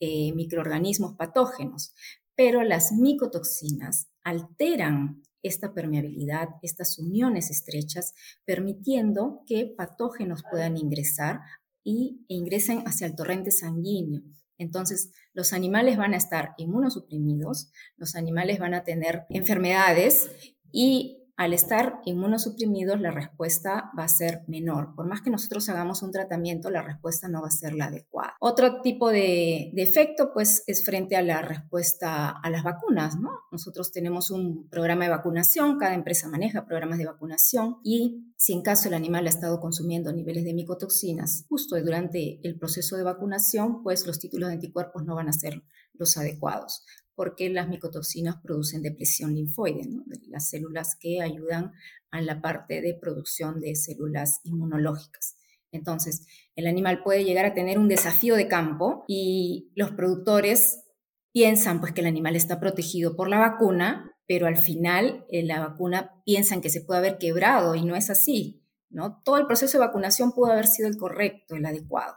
eh, 0.00 0.32
microorganismos 0.34 1.14
patógenos. 1.16 1.94
Pero 2.34 2.62
las 2.62 2.92
micotoxinas 2.92 4.08
alteran 4.24 5.22
esta 5.42 5.74
permeabilidad, 5.74 6.48
estas 6.62 6.98
uniones 6.98 7.50
estrechas, 7.50 8.14
permitiendo 8.44 9.42
que 9.46 9.66
patógenos 9.66 10.42
puedan 10.48 10.76
ingresar 10.76 11.40
y 11.84 12.24
ingresen 12.28 12.86
hacia 12.86 13.06
el 13.06 13.14
torrente 13.14 13.50
sanguíneo. 13.50 14.22
Entonces, 14.58 15.10
los 15.32 15.52
animales 15.52 15.96
van 15.96 16.14
a 16.14 16.18
estar 16.18 16.54
inmunosuprimidos, 16.56 17.72
los 17.96 18.14
animales 18.14 18.58
van 18.58 18.74
a 18.74 18.84
tener 18.84 19.24
enfermedades 19.30 20.30
y 20.70 21.21
al 21.42 21.54
estar 21.54 22.00
inmunosuprimidos 22.04 23.00
la 23.00 23.10
respuesta 23.10 23.90
va 23.98 24.04
a 24.04 24.08
ser 24.08 24.42
menor. 24.46 24.94
Por 24.94 25.08
más 25.08 25.22
que 25.22 25.30
nosotros 25.30 25.68
hagamos 25.68 26.00
un 26.02 26.12
tratamiento, 26.12 26.70
la 26.70 26.82
respuesta 26.82 27.26
no 27.26 27.42
va 27.42 27.48
a 27.48 27.50
ser 27.50 27.74
la 27.74 27.86
adecuada. 27.86 28.36
Otro 28.38 28.80
tipo 28.80 29.10
de, 29.10 29.72
efecto, 29.76 30.30
pues, 30.32 30.62
es 30.68 30.84
frente 30.84 31.16
a 31.16 31.22
la 31.22 31.42
respuesta 31.42 32.30
a 32.30 32.48
las 32.48 32.62
vacunas, 32.62 33.18
¿no? 33.18 33.30
Nosotros 33.50 33.90
tenemos 33.90 34.30
un 34.30 34.68
programa 34.68 35.04
de 35.04 35.10
vacunación, 35.10 35.78
cada 35.78 35.94
empresa 35.94 36.28
maneja 36.28 36.64
programas 36.64 36.98
de 36.98 37.06
vacunación 37.06 37.78
y 37.82 38.32
si 38.36 38.52
en 38.52 38.62
caso 38.62 38.86
el 38.86 38.94
animal 38.94 39.26
ha 39.26 39.30
estado 39.30 39.58
consumiendo 39.58 40.12
niveles 40.12 40.44
de 40.44 40.54
micotoxinas 40.54 41.44
justo 41.48 41.76
durante 41.82 42.38
el 42.46 42.56
proceso 42.56 42.96
de 42.96 43.02
vacunación, 43.02 43.82
pues 43.82 44.06
los 44.06 44.20
títulos 44.20 44.48
de 44.48 44.54
anticuerpos 44.54 45.04
no 45.04 45.16
van 45.16 45.28
a 45.28 45.32
ser 45.32 45.64
los 45.94 46.16
adecuados 46.16 46.84
porque 47.14 47.50
las 47.50 47.68
micotoxinas 47.68 48.36
producen 48.42 48.82
depresión 48.82 49.34
linfoide, 49.34 49.88
las 50.28 50.48
células 50.48 50.96
que 50.98 51.20
ayudan 51.20 51.72
a 52.10 52.20
la 52.20 52.40
parte 52.40 52.80
de 52.80 52.94
producción 52.94 53.60
de 53.60 53.74
células 53.74 54.40
inmunológicas. 54.44 55.36
Entonces, 55.72 56.26
el 56.54 56.66
animal 56.66 57.02
puede 57.02 57.24
llegar 57.24 57.46
a 57.46 57.54
tener 57.54 57.78
un 57.78 57.88
desafío 57.88 58.36
de 58.36 58.48
campo 58.48 59.04
y 59.08 59.72
los 59.74 59.90
productores 59.92 60.84
piensan 61.32 61.80
pues 61.80 61.92
que 61.92 62.02
el 62.02 62.06
animal 62.06 62.36
está 62.36 62.60
protegido 62.60 63.16
por 63.16 63.28
la 63.28 63.38
vacuna, 63.38 64.14
pero 64.26 64.46
al 64.46 64.58
final 64.58 65.24
eh, 65.30 65.42
la 65.42 65.60
vacuna 65.60 66.22
piensan 66.24 66.60
que 66.60 66.70
se 66.70 66.82
puede 66.82 66.98
haber 66.98 67.18
quebrado 67.18 67.74
y 67.74 67.84
no 67.84 67.96
es 67.96 68.10
así, 68.10 68.62
¿no? 68.90 69.22
Todo 69.24 69.38
el 69.38 69.46
proceso 69.46 69.78
de 69.78 69.86
vacunación 69.86 70.32
pudo 70.32 70.52
haber 70.52 70.66
sido 70.66 70.88
el 70.88 70.98
correcto, 70.98 71.56
el 71.56 71.64
adecuado, 71.64 72.14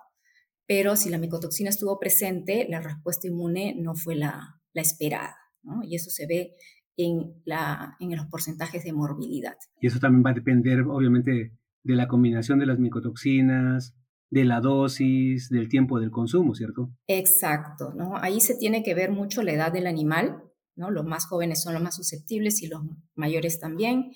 pero 0.67 0.97
si 0.97 1.09
la 1.09 1.17
micotoxina 1.17 1.69
estuvo 1.69 1.97
presente, 1.97 2.67
la 2.69 2.81
respuesta 2.81 3.27
inmune 3.27 3.75
no 3.77 3.95
fue 3.95 4.15
la, 4.15 4.54
la 4.75 4.83
esperada, 4.83 5.35
¿no? 5.63 5.81
Y 5.83 5.95
eso 5.95 6.11
se 6.11 6.27
ve 6.27 6.53
en, 6.97 7.41
la, 7.45 7.95
en 7.99 8.15
los 8.15 8.27
porcentajes 8.27 8.83
de 8.83 8.93
morbilidad. 8.93 9.55
Y 9.81 9.87
eso 9.87 9.99
también 9.99 10.23
va 10.23 10.29
a 10.29 10.35
depender, 10.35 10.81
obviamente, 10.81 11.57
de 11.83 11.95
la 11.95 12.07
combinación 12.07 12.59
de 12.59 12.67
las 12.67 12.77
micotoxinas, 12.77 13.95
de 14.29 14.43
la 14.43 14.59
dosis, 14.59 15.49
del 15.49 15.69
tiempo 15.69 15.99
del 15.99 16.11
consumo, 16.11 16.55
¿cierto? 16.55 16.91
Exacto, 17.07 17.93
¿no? 17.95 18.17
Ahí 18.17 18.41
se 18.41 18.55
tiene 18.55 18.83
que 18.83 18.93
ver 18.93 19.11
mucho 19.11 19.43
la 19.43 19.53
edad 19.53 19.71
del 19.71 19.87
animal, 19.87 20.43
¿no? 20.75 20.91
Los 20.91 21.05
más 21.05 21.25
jóvenes 21.25 21.61
son 21.61 21.73
los 21.73 21.83
más 21.83 21.95
susceptibles 21.95 22.61
y 22.61 22.67
los 22.67 22.81
mayores 23.15 23.59
también. 23.59 24.11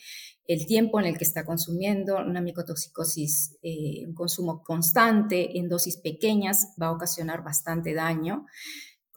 El 0.45 0.65
tiempo 0.65 0.99
en 0.99 1.05
el 1.05 1.17
que 1.17 1.23
está 1.23 1.45
consumiendo 1.45 2.17
una 2.17 2.41
micotoxicosis, 2.41 3.57
eh, 3.61 4.05
un 4.07 4.13
consumo 4.13 4.61
constante 4.63 5.57
en 5.57 5.69
dosis 5.69 5.97
pequeñas 5.97 6.75
va 6.81 6.87
a 6.87 6.91
ocasionar 6.91 7.43
bastante 7.43 7.93
daño 7.93 8.45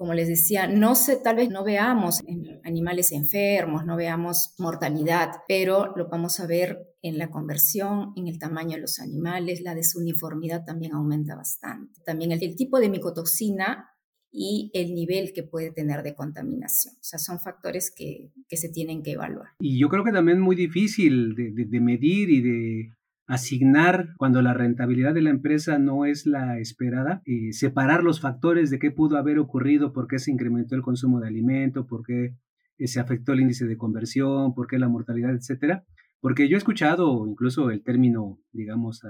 como 0.03 0.15
les 0.15 0.27
decía, 0.27 0.67
no 0.67 0.97
sé, 0.97 1.21
tal 1.23 1.37
vez 1.37 1.49
no 1.49 1.63
veamos 1.63 2.19
animales 2.65 3.13
enfermos, 3.13 3.87
no 3.87 3.95
veamos 3.95 4.53
mortalidad, 4.59 5.31
pero 5.47 5.95
lo 5.95 6.09
vamos 6.09 6.41
a 6.41 6.47
ver 6.49 6.89
en 7.03 7.19
la 7.19 7.31
conversión, 7.31 8.13
en 8.17 8.27
el 8.27 8.41
tamaño 8.41 8.75
de 8.75 8.81
los 8.81 8.99
animales, 8.99 9.61
la 9.61 9.77
desuniformidad 9.77 10.65
también 10.65 10.95
aumenta 10.95 11.37
bastante. 11.37 12.01
También 12.05 12.33
el, 12.33 12.57
tipo 12.57 12.81
de 12.81 12.91
micotoxina 12.91 13.91
y 14.33 14.73
el 14.75 14.93
nivel 14.93 15.33
que 15.33 15.45
puede 15.45 15.71
tener 15.71 16.03
de 16.03 16.17
contaminación. 16.17 16.97
O 16.97 17.05
sea, 17.05 17.21
son 17.21 17.39
factores 17.39 17.95
que, 17.97 18.33
se 18.51 18.71
tienen 18.71 19.05
que 19.05 19.13
evaluar. 19.13 19.51
Y 19.61 19.79
yo 19.79 19.89
creo 19.89 20.03
que 20.03 20.11
también 20.11 20.39
es 20.39 20.43
muy 20.43 20.57
difícil 20.57 21.37
de 21.37 21.81
medir 21.81 22.29
y 22.29 22.41
de 22.41 22.93
asignar 23.27 24.09
cuando 24.17 24.43
la 24.43 24.55
rentabilidad 24.55 25.15
de 25.15 25.23
la 25.23 25.31
empresa 25.31 25.79
no 25.79 26.05
es 26.05 26.27
la 26.27 26.59
esperada, 26.59 27.23
y 27.25 27.53
separar 27.53 28.03
los 28.03 28.21
factores 28.21 28.71
de 28.71 28.79
qué 28.79 28.91
pudo 28.91 29.17
haber 29.17 29.39
ocurrido, 29.39 29.93
por 29.93 30.09
qué 30.09 30.19
se 30.19 30.31
incrementó 30.31 30.75
el 30.75 30.83
consumo 30.83 31.21
de 31.21 31.29
alimento, 31.29 31.87
por 31.87 32.05
qué 32.05 32.35
eh, 32.79 32.87
se 32.87 33.01
afectó 33.01 33.33
el 33.33 33.41
índice 33.41 33.67
de 33.67 33.77
conversión, 33.77 34.55
por 34.55 34.67
qué 34.67 34.79
la 34.79 34.89
mortalidad, 34.89 35.35
etcétera. 35.35 35.85
Porque 36.21 36.49
yo 36.49 36.57
he 36.57 36.59
escuchado 36.59 37.27
incluso 37.27 37.71
el 37.71 37.83
término, 37.83 38.39
digamos, 38.53 39.03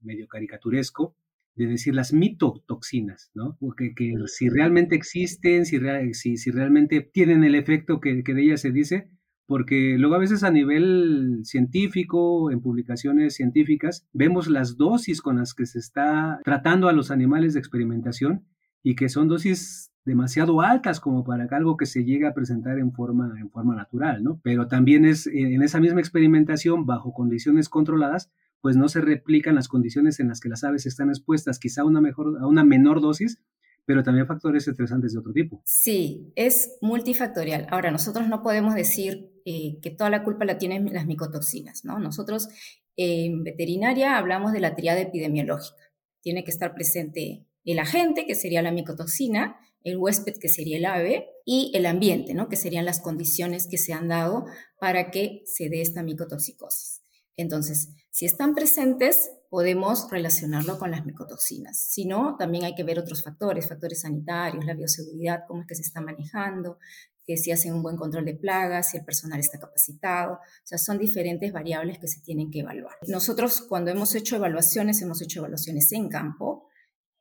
medio 0.00 0.26
caricaturesco, 0.26 1.16
de 1.54 1.66
decir 1.66 1.94
las 1.94 2.12
mitotoxinas, 2.12 3.30
¿no? 3.34 3.56
Porque 3.60 3.94
que 3.94 4.14
si 4.26 4.48
realmente 4.48 4.96
existen, 4.96 5.66
si, 5.66 5.78
si, 6.12 6.36
si, 6.36 6.50
realmente 6.50 7.00
tienen 7.00 7.44
el 7.44 7.54
efecto 7.54 8.00
que, 8.00 8.22
que 8.24 8.34
de 8.34 8.42
ellas 8.42 8.60
se 8.60 8.72
dice, 8.72 9.08
porque 9.46 9.96
luego 9.98 10.14
a 10.14 10.18
veces 10.18 10.42
a 10.42 10.50
nivel 10.50 11.40
científico, 11.44 12.50
en 12.50 12.60
publicaciones 12.60 13.34
científicas, 13.34 14.06
vemos 14.12 14.48
las 14.48 14.76
dosis 14.76 15.20
con 15.20 15.36
las 15.36 15.54
que 15.54 15.66
se 15.66 15.78
está 15.78 16.40
tratando 16.44 16.88
a 16.88 16.92
los 16.92 17.10
animales 17.10 17.54
de 17.54 17.60
experimentación 17.60 18.44
y 18.82 18.96
que 18.96 19.08
son 19.08 19.28
dosis 19.28 19.90
demasiado 20.04 20.60
altas 20.60 21.00
como 21.00 21.24
para 21.24 21.48
que 21.48 21.54
algo 21.54 21.76
que 21.76 21.86
se 21.86 22.04
llegue 22.04 22.26
a 22.26 22.34
presentar 22.34 22.78
en 22.78 22.92
forma, 22.92 23.34
en 23.40 23.50
forma 23.50 23.74
natural, 23.74 24.22
¿no? 24.22 24.40
Pero 24.42 24.68
también 24.68 25.04
es 25.04 25.26
en 25.26 25.62
esa 25.62 25.80
misma 25.80 26.00
experimentación, 26.00 26.84
bajo 26.84 27.12
condiciones 27.12 27.68
controladas, 27.68 28.30
pues 28.60 28.76
no 28.76 28.88
se 28.88 29.00
replican 29.00 29.54
las 29.54 29.68
condiciones 29.68 30.20
en 30.20 30.28
las 30.28 30.40
que 30.40 30.48
las 30.48 30.64
aves 30.64 30.86
están 30.86 31.08
expuestas, 31.08 31.58
quizá 31.58 31.84
una, 31.84 32.00
mejor, 32.00 32.38
a 32.40 32.46
una 32.46 32.64
menor 32.64 33.00
dosis, 33.00 33.42
pero 33.86 34.02
también 34.02 34.26
factores 34.26 34.66
estresantes 34.66 35.12
de 35.12 35.18
otro 35.18 35.32
tipo. 35.32 35.62
Sí, 35.64 36.32
es 36.36 36.76
multifactorial. 36.80 37.66
Ahora, 37.70 37.90
nosotros 37.90 38.28
no 38.28 38.42
podemos 38.42 38.74
decir 38.74 39.30
eh, 39.44 39.78
que 39.82 39.90
toda 39.90 40.10
la 40.10 40.24
culpa 40.24 40.44
la 40.44 40.58
tienen 40.58 40.92
las 40.92 41.06
micotoxinas, 41.06 41.84
¿no? 41.84 41.98
Nosotros 41.98 42.48
en 42.96 43.42
veterinaria 43.42 44.16
hablamos 44.16 44.52
de 44.52 44.60
la 44.60 44.74
triada 44.74 45.00
epidemiológica. 45.00 45.82
Tiene 46.20 46.44
que 46.44 46.50
estar 46.50 46.74
presente 46.74 47.46
el 47.64 47.78
agente, 47.78 48.26
que 48.26 48.34
sería 48.34 48.62
la 48.62 48.72
micotoxina, 48.72 49.56
el 49.82 49.98
huésped, 49.98 50.34
que 50.38 50.48
sería 50.48 50.78
el 50.78 50.86
ave, 50.86 51.28
y 51.44 51.70
el 51.74 51.86
ambiente, 51.86 52.34
¿no? 52.34 52.48
que 52.48 52.56
serían 52.56 52.86
las 52.86 53.00
condiciones 53.00 53.66
que 53.66 53.78
se 53.78 53.92
han 53.92 54.08
dado 54.08 54.46
para 54.80 55.10
que 55.10 55.42
se 55.44 55.68
dé 55.68 55.82
esta 55.82 56.02
micotoxicosis. 56.02 57.02
Entonces, 57.36 57.90
si 58.10 58.26
están 58.26 58.54
presentes, 58.54 59.30
podemos 59.54 60.10
relacionarlo 60.10 60.80
con 60.80 60.90
las 60.90 61.06
micotoxinas. 61.06 61.78
Si 61.78 62.06
no, 62.06 62.34
también 62.36 62.64
hay 62.64 62.74
que 62.74 62.82
ver 62.82 62.98
otros 62.98 63.22
factores, 63.22 63.68
factores 63.68 64.00
sanitarios, 64.00 64.64
la 64.64 64.74
bioseguridad, 64.74 65.44
cómo 65.46 65.60
es 65.60 65.68
que 65.68 65.76
se 65.76 65.82
está 65.82 66.00
manejando, 66.00 66.80
que 67.24 67.36
si 67.36 67.52
hacen 67.52 67.72
un 67.72 67.80
buen 67.80 67.96
control 67.96 68.24
de 68.24 68.34
plagas, 68.34 68.90
si 68.90 68.96
el 68.96 69.04
personal 69.04 69.38
está 69.38 69.60
capacitado. 69.60 70.32
O 70.32 70.66
sea, 70.66 70.76
son 70.76 70.98
diferentes 70.98 71.52
variables 71.52 72.00
que 72.00 72.08
se 72.08 72.20
tienen 72.20 72.50
que 72.50 72.62
evaluar. 72.62 72.96
Nosotros 73.06 73.60
cuando 73.60 73.92
hemos 73.92 74.16
hecho 74.16 74.34
evaluaciones, 74.34 75.00
hemos 75.02 75.22
hecho 75.22 75.38
evaluaciones 75.38 75.92
en 75.92 76.08
campo, 76.08 76.66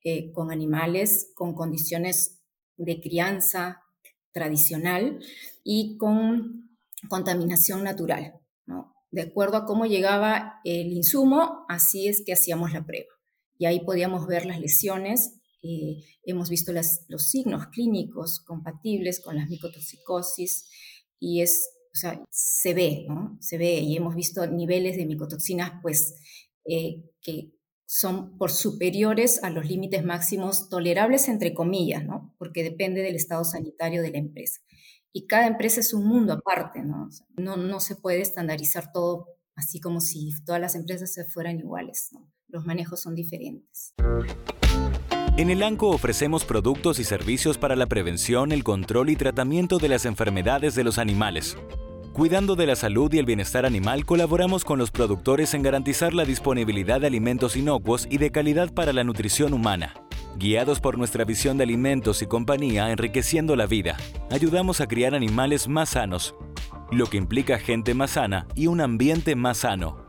eh, 0.04 0.32
con 0.32 0.50
animales 0.50 1.30
con 1.36 1.54
condiciones 1.54 2.42
de 2.78 3.00
crianza 3.00 3.84
tradicional 4.32 5.20
y 5.64 5.98
con 6.00 6.80
contaminación 7.08 7.84
natural. 7.84 8.40
De 9.14 9.22
acuerdo 9.22 9.58
a 9.58 9.66
cómo 9.66 9.86
llegaba 9.86 10.60
el 10.64 10.92
insumo, 10.92 11.66
así 11.70 12.08
es 12.08 12.24
que 12.26 12.34
hacíamos 12.34 12.74
la 12.74 12.86
prueba. 12.86 13.10
Y 13.58 13.66
ahí 13.66 13.80
podíamos 13.80 14.28
ver 14.28 14.46
las 14.46 14.60
lesiones 14.60 15.40
eh, 15.64 16.04
hemos 16.26 16.50
visto 16.50 16.74
los 16.74 17.30
signos 17.30 17.68
clínicos 17.68 18.42
compatibles 18.42 19.22
con 19.22 19.38
las 19.38 19.48
micotoxicosis 19.48 20.70
y 21.20 21.42
es, 21.42 21.70
o 21.94 21.96
sea, 21.96 22.22
se 22.30 22.74
ve, 22.74 23.06
¿no? 23.08 23.38
Se 23.40 23.58
ve 23.58 23.80
y 23.80 23.96
hemos 23.96 24.14
visto 24.14 24.46
niveles 24.46 24.98
de 24.98 25.06
micotoxinas, 25.06 25.72
pues, 25.82 26.16
eh, 26.66 27.02
que 27.22 27.54
son 27.86 28.38
por 28.38 28.52
superiores 28.52 29.42
a 29.42 29.52
los 29.52 29.66
límites 29.66 30.04
máximos 30.04 30.68
tolerables, 30.68 31.30
entre 31.30 31.54
comillas, 31.54 32.04
¿no? 32.04 32.36
Porque 32.38 32.64
depende 32.64 33.02
del 33.02 33.16
estado 33.16 33.46
sanitario 33.46 34.02
de 34.02 34.12
la 34.12 34.18
empresa. 34.18 34.60
Y 35.16 35.28
cada 35.28 35.46
empresa 35.46 35.80
es 35.80 35.94
un 35.94 36.08
mundo 36.08 36.34
aparte, 36.34 36.82
¿no? 36.82 37.08
no, 37.38 37.80
se 37.80 37.96
puede 37.96 38.22
estandarizar 38.22 38.92
todo 38.92 39.28
así 39.56 39.80
como 39.80 40.02
si 40.02 40.32
todas 40.44 40.60
las 40.60 40.74
empresas 40.74 41.14
se 41.14 41.24
fueran 41.24 41.60
iguales. 41.60 42.10
Los 42.48 42.66
manejos 42.66 43.02
son 43.02 43.14
diferentes. 43.14 43.94
En 45.38 45.52
el 45.52 45.62
ANCO 45.62 45.90
ofrecemos 45.90 46.46
productos 46.46 46.98
y 46.98 47.04
servicios 47.04 47.60
para 47.60 47.76
la 47.76 47.86
prevención, 47.86 48.52
el 48.52 48.64
control 48.64 49.12
y 49.12 49.16
tratamiento 49.16 49.78
de 49.78 49.90
las 49.90 50.06
enfermedades 50.06 50.74
de 50.74 50.84
los 50.84 50.98
animales. 50.98 51.58
Cuidando 52.14 52.56
de 52.56 52.68
la 52.68 52.76
salud 52.76 53.12
y 53.14 53.20
el 53.20 53.26
bienestar 53.26 53.68
animal, 53.68 54.06
colaboramos 54.06 54.66
con 54.66 54.80
los 54.80 54.90
productores 54.92 55.54
en 55.54 55.62
garantizar 55.62 56.14
la 56.14 56.26
disponibilidad 56.26 57.02
de 57.02 57.08
alimentos 57.08 57.56
inocuos 57.56 58.08
y 58.10 58.18
de 58.18 58.32
calidad 58.32 58.74
para 58.74 58.94
la 58.94 59.04
nutrición 59.04 59.54
humana. 59.54 59.94
Guiados 60.36 60.80
por 60.80 60.98
nuestra 60.98 61.26
visión 61.26 61.58
de 61.58 61.64
alimentos 61.64 62.22
y 62.22 62.26
compañía 62.26 62.90
enriqueciendo 62.92 63.56
la 63.56 63.68
vida, 63.68 63.98
ayudamos 64.32 64.82
a 64.82 64.88
criar 64.88 65.14
animales 65.14 65.68
más 65.68 65.90
sanos, 65.90 66.36
lo 66.92 67.06
que 67.06 67.18
implica 67.18 67.60
gente 67.60 67.94
más 67.94 68.12
sana 68.12 68.48
y 68.56 68.68
un 68.68 68.82
ambiente 68.82 69.36
más 69.36 69.60
sano. 69.60 70.03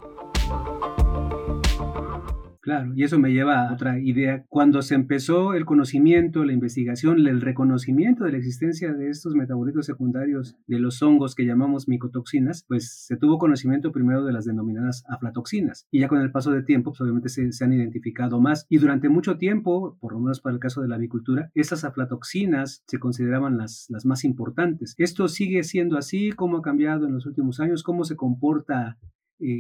Claro, 2.65 2.95
y 2.97 3.03
eso 3.03 3.19
me 3.19 3.31
lleva 3.31 3.69
a 3.69 3.75
otra 3.75 4.01
idea. 4.01 4.47
Cuando 4.49 4.81
se 4.81 4.95
empezó 4.95 5.53
el 5.53 5.67
conocimiento, 5.67 6.47
la 6.47 6.55
investigación, 6.55 7.19
el 7.27 7.43
reconocimiento 7.43 8.25
de 8.25 8.33
la 8.33 8.39
existencia 8.39 8.95
de 8.95 9.11
estos 9.11 9.35
metabolitos 9.35 9.85
secundarios 9.85 10.57
de 10.67 10.79
los 10.79 11.03
hongos 11.03 11.35
que 11.35 11.45
llamamos 11.45 11.89
micotoxinas, 11.89 12.65
pues 12.67 13.05
se 13.05 13.19
tuvo 13.19 13.37
conocimiento 13.37 13.93
primero 13.93 14.25
de 14.25 14.33
las 14.33 14.47
denominadas 14.47 15.05
aflatoxinas. 15.11 15.87
Y 15.91 16.01
ya 16.01 16.09
con 16.09 16.23
el 16.23 16.33
paso 16.33 16.53
del 16.53 16.65
tiempo, 16.65 16.93
pues 16.93 17.03
obviamente 17.03 17.29
se, 17.29 17.51
han 17.63 17.75
identificado 17.75 18.41
más. 18.41 18.65
Y 18.71 18.79
durante 18.79 19.11
mucho 19.11 19.37
tiempo, 19.37 19.99
por 20.01 20.15
lo 20.15 20.21
menos 20.21 20.41
para 20.41 20.55
el 20.55 20.61
caso 20.61 20.81
de 20.81 20.89
la 20.89 20.97
avicultura, 20.97 21.51
esas 21.55 21.85
aflatoxinas 21.85 22.83
se 22.87 22.99
consideraban 22.99 23.59
las, 23.59 23.89
las 23.91 24.07
más 24.07 24.25
importantes. 24.25 24.95
¿Esto 24.97 25.29
sigue 25.29 25.65
siendo 25.65 25.99
así? 25.99 26.33
¿Cómo 26.33 26.57
ha 26.57 26.63
cambiado 26.63 27.07
en 27.07 27.13
los 27.13 27.27
últimos 27.27 27.61
años? 27.61 27.83
¿Cómo 27.83 28.05
se 28.05 28.17
comporta 28.17 28.97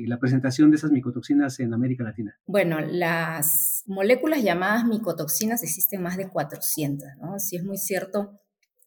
la 0.07 0.19
presentación 0.19 0.71
de 0.71 0.77
esas 0.77 0.91
micotoxinas 0.91 1.61
en 1.61 1.75
América 1.75 2.05
Latina? 2.05 2.39
Bueno, 2.47 2.81
las 2.81 3.83
moléculas 3.87 4.43
llamadas 4.43 4.87
micotoxinas 4.87 5.63
existen 5.63 6.03
más 6.03 6.17
de 6.17 6.29
400, 6.29 7.09
¿no? 7.21 7.39
Si 7.39 7.57
es 7.57 7.65
muy 7.65 7.77
cierto, 7.77 8.41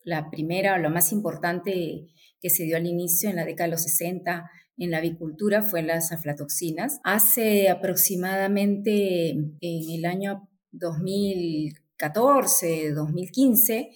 la 0.03 0.29
primera 0.29 0.75
o 0.75 0.77
la 0.77 0.89
más 0.89 1.11
importante 1.11 2.07
que 2.41 2.49
se 2.49 2.63
dio 2.63 2.77
al 2.77 2.85
inicio 2.85 3.29
en 3.29 3.35
la 3.35 3.45
década 3.45 3.67
de 3.67 3.71
los 3.71 3.83
60 3.83 4.49
en 4.77 4.91
la 4.91 4.99
avicultura 4.99 5.61
fue 5.61 5.81
las 5.81 6.11
aflatoxinas. 6.11 6.99
Hace 7.03 7.69
aproximadamente 7.69 9.31
en 9.31 9.57
el 9.61 10.05
año 10.05 10.47
2014, 10.71 12.93
2015, 12.93 13.89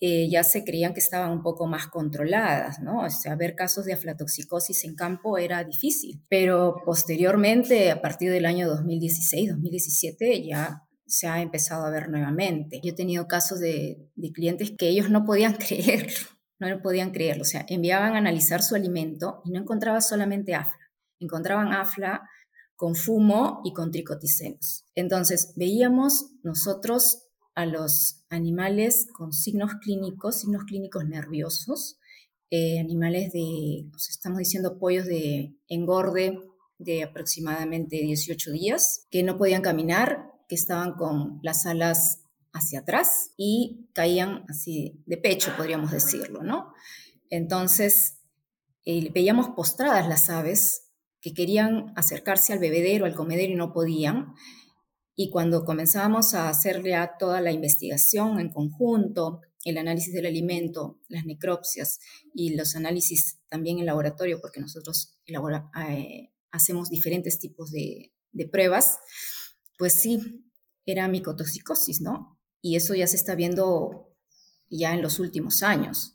eh, 0.00 0.28
ya 0.30 0.44
se 0.44 0.62
creían 0.62 0.94
que 0.94 1.00
estaban 1.00 1.32
un 1.32 1.42
poco 1.42 1.66
más 1.66 1.88
controladas, 1.88 2.80
¿no? 2.80 3.00
O 3.04 3.10
sea, 3.10 3.34
ver 3.34 3.56
casos 3.56 3.84
de 3.84 3.94
aflatoxicosis 3.94 4.84
en 4.84 4.94
campo 4.94 5.38
era 5.38 5.64
difícil, 5.64 6.22
pero 6.28 6.76
posteriormente, 6.84 7.90
a 7.90 8.00
partir 8.00 8.30
del 8.30 8.46
año 8.46 8.68
2016, 8.68 9.50
2017, 9.50 10.46
ya 10.46 10.84
se 11.04 11.26
ha 11.26 11.42
empezado 11.42 11.84
a 11.84 11.90
ver 11.90 12.10
nuevamente. 12.10 12.80
Yo 12.82 12.92
he 12.92 12.94
tenido 12.94 13.26
casos 13.26 13.58
de, 13.58 14.08
de 14.14 14.30
clientes 14.30 14.72
que 14.78 14.88
ellos 14.88 15.10
no 15.10 15.24
podían 15.24 15.54
creerlo, 15.68 16.28
no 16.60 16.80
podían 16.80 17.10
creerlo, 17.10 17.42
o 17.42 17.46
sea, 17.46 17.66
enviaban 17.68 18.14
a 18.14 18.18
analizar 18.18 18.62
su 18.62 18.76
alimento 18.76 19.40
y 19.44 19.50
no 19.50 19.60
encontraban 19.60 20.02
solamente 20.02 20.54
afla, 20.54 20.92
encontraban 21.18 21.72
afla 21.72 22.22
con 22.76 22.94
fumo 22.94 23.60
y 23.64 23.72
con 23.72 23.90
tricoticenos. 23.90 24.84
Entonces, 24.94 25.54
veíamos 25.56 26.30
nosotros 26.44 27.27
a 27.58 27.66
los 27.66 28.24
animales 28.30 29.08
con 29.12 29.32
signos 29.32 29.72
clínicos, 29.82 30.38
signos 30.38 30.62
clínicos 30.62 31.04
nerviosos, 31.08 31.98
eh, 32.50 32.78
animales 32.78 33.32
de, 33.32 33.90
estamos 34.08 34.38
diciendo 34.38 34.78
pollos 34.78 35.06
de 35.06 35.56
engorde 35.66 36.38
de 36.78 37.02
aproximadamente 37.02 37.96
18 37.96 38.52
días, 38.52 39.08
que 39.10 39.24
no 39.24 39.36
podían 39.36 39.62
caminar, 39.62 40.30
que 40.48 40.54
estaban 40.54 40.92
con 40.92 41.40
las 41.42 41.66
alas 41.66 42.20
hacia 42.52 42.78
atrás 42.78 43.32
y 43.36 43.88
caían 43.92 44.44
así 44.48 45.02
de 45.06 45.16
pecho, 45.16 45.50
podríamos 45.56 45.90
decirlo, 45.90 46.44
¿no? 46.44 46.72
Entonces, 47.28 48.20
eh, 48.84 49.10
veíamos 49.12 49.48
postradas 49.48 50.08
las 50.08 50.30
aves 50.30 50.92
que 51.20 51.34
querían 51.34 51.92
acercarse 51.96 52.52
al 52.52 52.60
bebedero, 52.60 53.04
al 53.04 53.16
comedero 53.16 53.52
y 53.52 53.56
no 53.56 53.72
podían. 53.72 54.34
Y 55.20 55.30
cuando 55.30 55.64
comenzábamos 55.64 56.32
a 56.34 56.48
hacerle 56.48 56.94
a 56.94 57.16
toda 57.18 57.40
la 57.40 57.50
investigación 57.50 58.38
en 58.38 58.52
conjunto, 58.52 59.40
el 59.64 59.76
análisis 59.76 60.14
del 60.14 60.26
alimento, 60.26 61.00
las 61.08 61.24
necropsias 61.24 61.98
y 62.32 62.54
los 62.54 62.76
análisis 62.76 63.40
también 63.48 63.80
en 63.80 63.86
laboratorio, 63.86 64.40
porque 64.40 64.60
nosotros 64.60 65.18
eh, 65.26 66.30
hacemos 66.52 66.88
diferentes 66.88 67.40
tipos 67.40 67.72
de, 67.72 68.12
pruebas, 68.52 68.98
pues 69.76 69.94
sí, 69.94 70.44
era 70.86 71.08
micotoxicosis, 71.08 72.00
¿no? 72.00 72.38
Y 72.62 72.76
eso 72.76 72.94
ya 72.94 73.08
se 73.08 73.16
está 73.16 73.34
viendo 73.34 74.14
ya 74.70 74.94
en 74.94 75.02
los 75.02 75.18
últimos 75.18 75.64
años. 75.64 76.14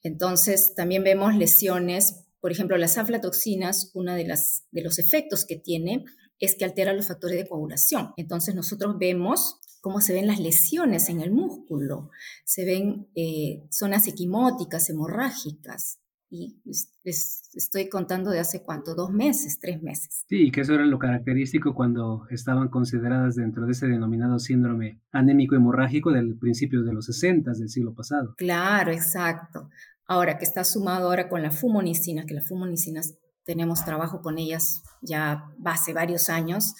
Entonces, 0.00 0.76
también 0.76 1.02
vemos 1.02 1.34
lesiones, 1.34 2.26
por 2.40 2.52
ejemplo, 2.52 2.76
las 2.76 2.98
aflatoxinas, 2.98 3.90
uno 3.94 4.14
de, 4.14 4.28
las, 4.28 4.62
de 4.70 4.82
los 4.82 5.00
efectos 5.00 5.44
que 5.44 5.56
tiene 5.56 6.04
es 6.40 6.56
que 6.56 6.64
altera 6.64 6.92
los 6.92 7.08
factores 7.08 7.38
de 7.38 7.48
coagulación. 7.48 8.12
Entonces 8.16 8.54
nosotros 8.54 8.96
vemos 8.98 9.60
cómo 9.80 10.00
se 10.00 10.14
ven 10.14 10.26
las 10.26 10.40
lesiones 10.40 11.08
en 11.08 11.20
el 11.20 11.30
músculo, 11.30 12.10
se 12.44 12.64
ven 12.64 13.08
eh, 13.14 13.66
zonas 13.70 14.08
equimóticas, 14.08 14.88
hemorrágicas, 14.88 15.98
y 16.34 16.60
les, 17.04 17.50
estoy 17.54 17.88
contando 17.88 18.30
de 18.30 18.40
hace 18.40 18.62
cuánto, 18.62 18.94
dos 18.94 19.12
meses, 19.12 19.60
tres 19.60 19.82
meses. 19.82 20.24
Sí, 20.28 20.50
que 20.50 20.62
eso 20.62 20.74
era 20.74 20.84
lo 20.84 20.98
característico 20.98 21.74
cuando 21.74 22.26
estaban 22.30 22.68
consideradas 22.68 23.36
dentro 23.36 23.66
de 23.66 23.72
ese 23.72 23.86
denominado 23.86 24.38
síndrome 24.38 25.00
anémico 25.12 25.54
hemorrágico 25.54 26.10
del 26.10 26.36
principio 26.36 26.82
de 26.82 26.92
los 26.92 27.06
60 27.06 27.52
del 27.52 27.68
siglo 27.68 27.94
pasado. 27.94 28.34
Claro, 28.36 28.90
exacto. 28.90 29.70
Ahora 30.06 30.36
que 30.38 30.44
está 30.44 30.64
sumado 30.64 31.06
ahora 31.06 31.28
con 31.28 31.42
la 31.42 31.50
fumonicina, 31.50 32.26
que 32.26 32.34
la 32.34 32.42
fumonicina 32.42 33.00
tenemos 33.44 33.84
trabajo 33.84 34.20
con 34.22 34.38
ellas 34.38 34.82
ya 35.02 35.44
hace 35.64 35.92
varios 35.92 36.28
años, 36.28 36.74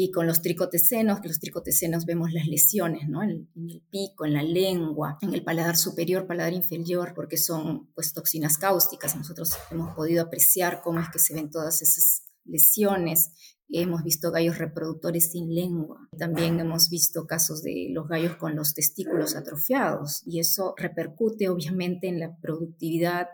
y 0.00 0.12
con 0.12 0.28
los 0.28 0.42
tricotecenos, 0.42 1.18
que 1.18 1.26
los 1.26 1.40
tricotecenos 1.40 2.04
vemos 2.04 2.32
las 2.32 2.46
lesiones, 2.46 3.08
¿no? 3.08 3.20
En, 3.20 3.48
el 3.56 3.82
pico, 3.90 4.26
en 4.26 4.34
la 4.34 4.44
lengua, 4.44 5.18
en 5.22 5.34
el 5.34 5.42
paladar 5.42 5.76
superior, 5.76 6.28
paladar 6.28 6.52
inferior, 6.52 7.14
porque 7.16 7.36
son 7.36 7.90
pues 7.96 8.12
toxinas 8.12 8.58
cáusticas. 8.58 9.16
Nosotros 9.16 9.50
hemos 9.72 9.96
podido 9.96 10.22
apreciar 10.22 10.82
cómo 10.84 11.00
es 11.00 11.08
que 11.08 11.18
se 11.18 11.34
ven 11.34 11.50
todas 11.50 11.82
esas 11.82 12.22
lesiones. 12.44 13.32
Hemos 13.70 14.02
visto 14.02 14.30
gallos 14.30 14.58
reproductores 14.58 15.30
sin 15.32 15.54
lengua. 15.54 16.08
También 16.16 16.58
hemos 16.58 16.88
visto 16.88 17.26
casos 17.26 17.62
de 17.62 17.88
los 17.90 18.08
gallos 18.08 18.36
con 18.36 18.56
los 18.56 18.74
testículos 18.74 19.36
atrofiados 19.36 20.22
y 20.26 20.40
eso 20.40 20.74
repercute 20.76 21.48
obviamente 21.48 22.08
en 22.08 22.18
la 22.18 22.36
productividad 22.38 23.28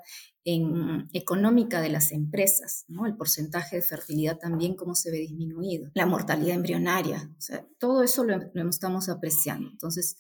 en, 0.45 1.09
económica 1.13 1.81
de 1.81 1.89
las 1.89 2.13
empresas, 2.13 2.85
¿no? 2.89 3.07
El 3.07 3.17
porcentaje 3.17 3.77
de 3.77 3.83
fertilidad 3.83 4.39
también, 4.39 4.77
cómo 4.77 4.95
se 4.95 5.11
ve 5.11 5.19
disminuido, 5.19 5.91
la 5.95 6.07
mortalidad 6.07 6.57
embrionaria, 6.57 7.31
o 7.39 7.41
sea, 7.41 7.67
todo 7.79 8.03
eso 8.03 8.25
lo, 8.25 8.39
lo 8.53 8.69
estamos 8.69 9.09
apreciando. 9.09 9.71
Entonces, 9.71 10.17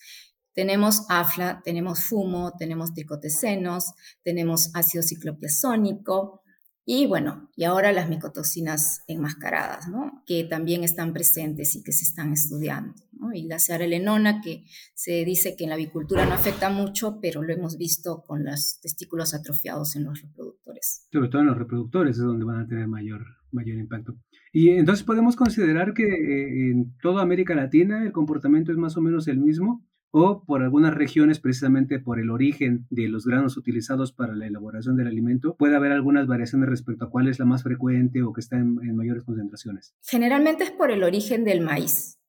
tenemos 0.54 1.04
afla, 1.08 1.60
tenemos 1.64 2.04
fumo, 2.04 2.52
tenemos 2.56 2.94
tricotecenos, 2.94 3.92
tenemos 4.22 4.70
ácido 4.74 5.02
ciclopiazónico, 5.02 6.43
y 6.86 7.06
bueno, 7.06 7.50
y 7.56 7.64
ahora 7.64 7.92
las 7.92 8.10
micotoxinas 8.10 9.04
enmascaradas, 9.06 9.88
¿no? 9.88 10.22
que 10.26 10.44
también 10.44 10.84
están 10.84 11.14
presentes 11.14 11.74
y 11.76 11.82
que 11.82 11.92
se 11.92 12.04
están 12.04 12.32
estudiando. 12.32 12.94
¿no? 13.12 13.32
Y 13.32 13.44
la 13.44 13.58
cearelenona, 13.58 14.42
que 14.42 14.64
se 14.94 15.24
dice 15.24 15.56
que 15.56 15.64
en 15.64 15.70
la 15.70 15.76
avicultura 15.76 16.26
no 16.26 16.34
afecta 16.34 16.68
mucho, 16.68 17.20
pero 17.22 17.42
lo 17.42 17.54
hemos 17.54 17.78
visto 17.78 18.22
con 18.26 18.44
los 18.44 18.80
testículos 18.82 19.32
atrofiados 19.32 19.96
en 19.96 20.04
los 20.04 20.20
reproductores. 20.20 21.08
Sobre 21.10 21.28
todo 21.28 21.40
en 21.40 21.48
los 21.48 21.58
reproductores 21.58 22.18
es 22.18 22.22
donde 22.22 22.44
van 22.44 22.60
a 22.60 22.66
tener 22.66 22.86
mayor, 22.86 23.24
mayor 23.50 23.78
impacto. 23.78 24.16
Y 24.52 24.70
entonces 24.70 25.04
podemos 25.04 25.36
considerar 25.36 25.94
que 25.94 26.04
eh, 26.04 26.70
en 26.70 26.96
toda 27.00 27.22
América 27.22 27.54
Latina 27.54 28.02
el 28.04 28.12
comportamiento 28.12 28.72
es 28.72 28.78
más 28.78 28.96
o 28.98 29.00
menos 29.00 29.26
el 29.26 29.38
mismo 29.38 29.86
o 30.16 30.44
por 30.44 30.62
algunas 30.62 30.94
regiones, 30.94 31.40
precisamente 31.40 31.98
por 31.98 32.20
el 32.20 32.30
origen 32.30 32.86
de 32.88 33.08
los 33.08 33.26
granos 33.26 33.56
utilizados 33.56 34.12
para 34.12 34.36
la 34.36 34.46
elaboración 34.46 34.96
del 34.96 35.08
alimento, 35.08 35.56
puede 35.56 35.74
haber 35.74 35.90
algunas 35.90 36.28
variaciones 36.28 36.68
respecto 36.68 37.04
a 37.04 37.10
cuál 37.10 37.26
es 37.26 37.40
la 37.40 37.46
más 37.46 37.64
frecuente 37.64 38.22
o 38.22 38.32
que 38.32 38.40
está 38.40 38.56
en, 38.56 38.94
mayores 38.94 39.24
concentraciones. 39.24 39.92
Generalmente 40.04 40.62
es 40.62 40.70
por 40.70 40.92
el 40.92 41.02
origen 41.02 41.42
del 41.42 41.62
maíz. 41.62 42.20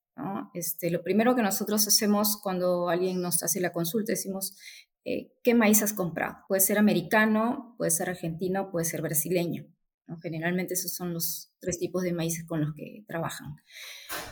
Este, 0.55 0.89
lo 0.89 1.03
primero 1.03 1.35
que 1.35 1.43
nosotros 1.43 1.87
hacemos 1.87 2.41
cuando 2.41 2.89
alguien 2.89 3.21
nos 3.21 3.43
hace 3.43 3.59
la 3.59 3.71
consulta, 3.71 4.13
decimos, 4.13 4.57
eh, 5.03 5.33
¿qué 5.43 5.53
maíz 5.53 5.83
has 5.83 5.93
comprado? 5.93 6.37
Puede 6.47 6.61
ser 6.61 6.79
americano, 6.79 7.75
puede 7.77 7.91
ser 7.91 8.09
argentino, 8.09 8.71
puede 8.71 8.85
ser 8.85 9.03
brasileño. 9.03 9.67
Generalmente 10.21 10.75
esos 10.75 10.93
son 10.93 11.13
los 11.13 11.51
tres 11.59 11.79
tipos 11.79 12.03
de 12.03 12.13
maíces 12.13 12.45
con 12.45 12.61
los 12.61 12.73
que 12.75 13.03
trabajan. 13.07 13.55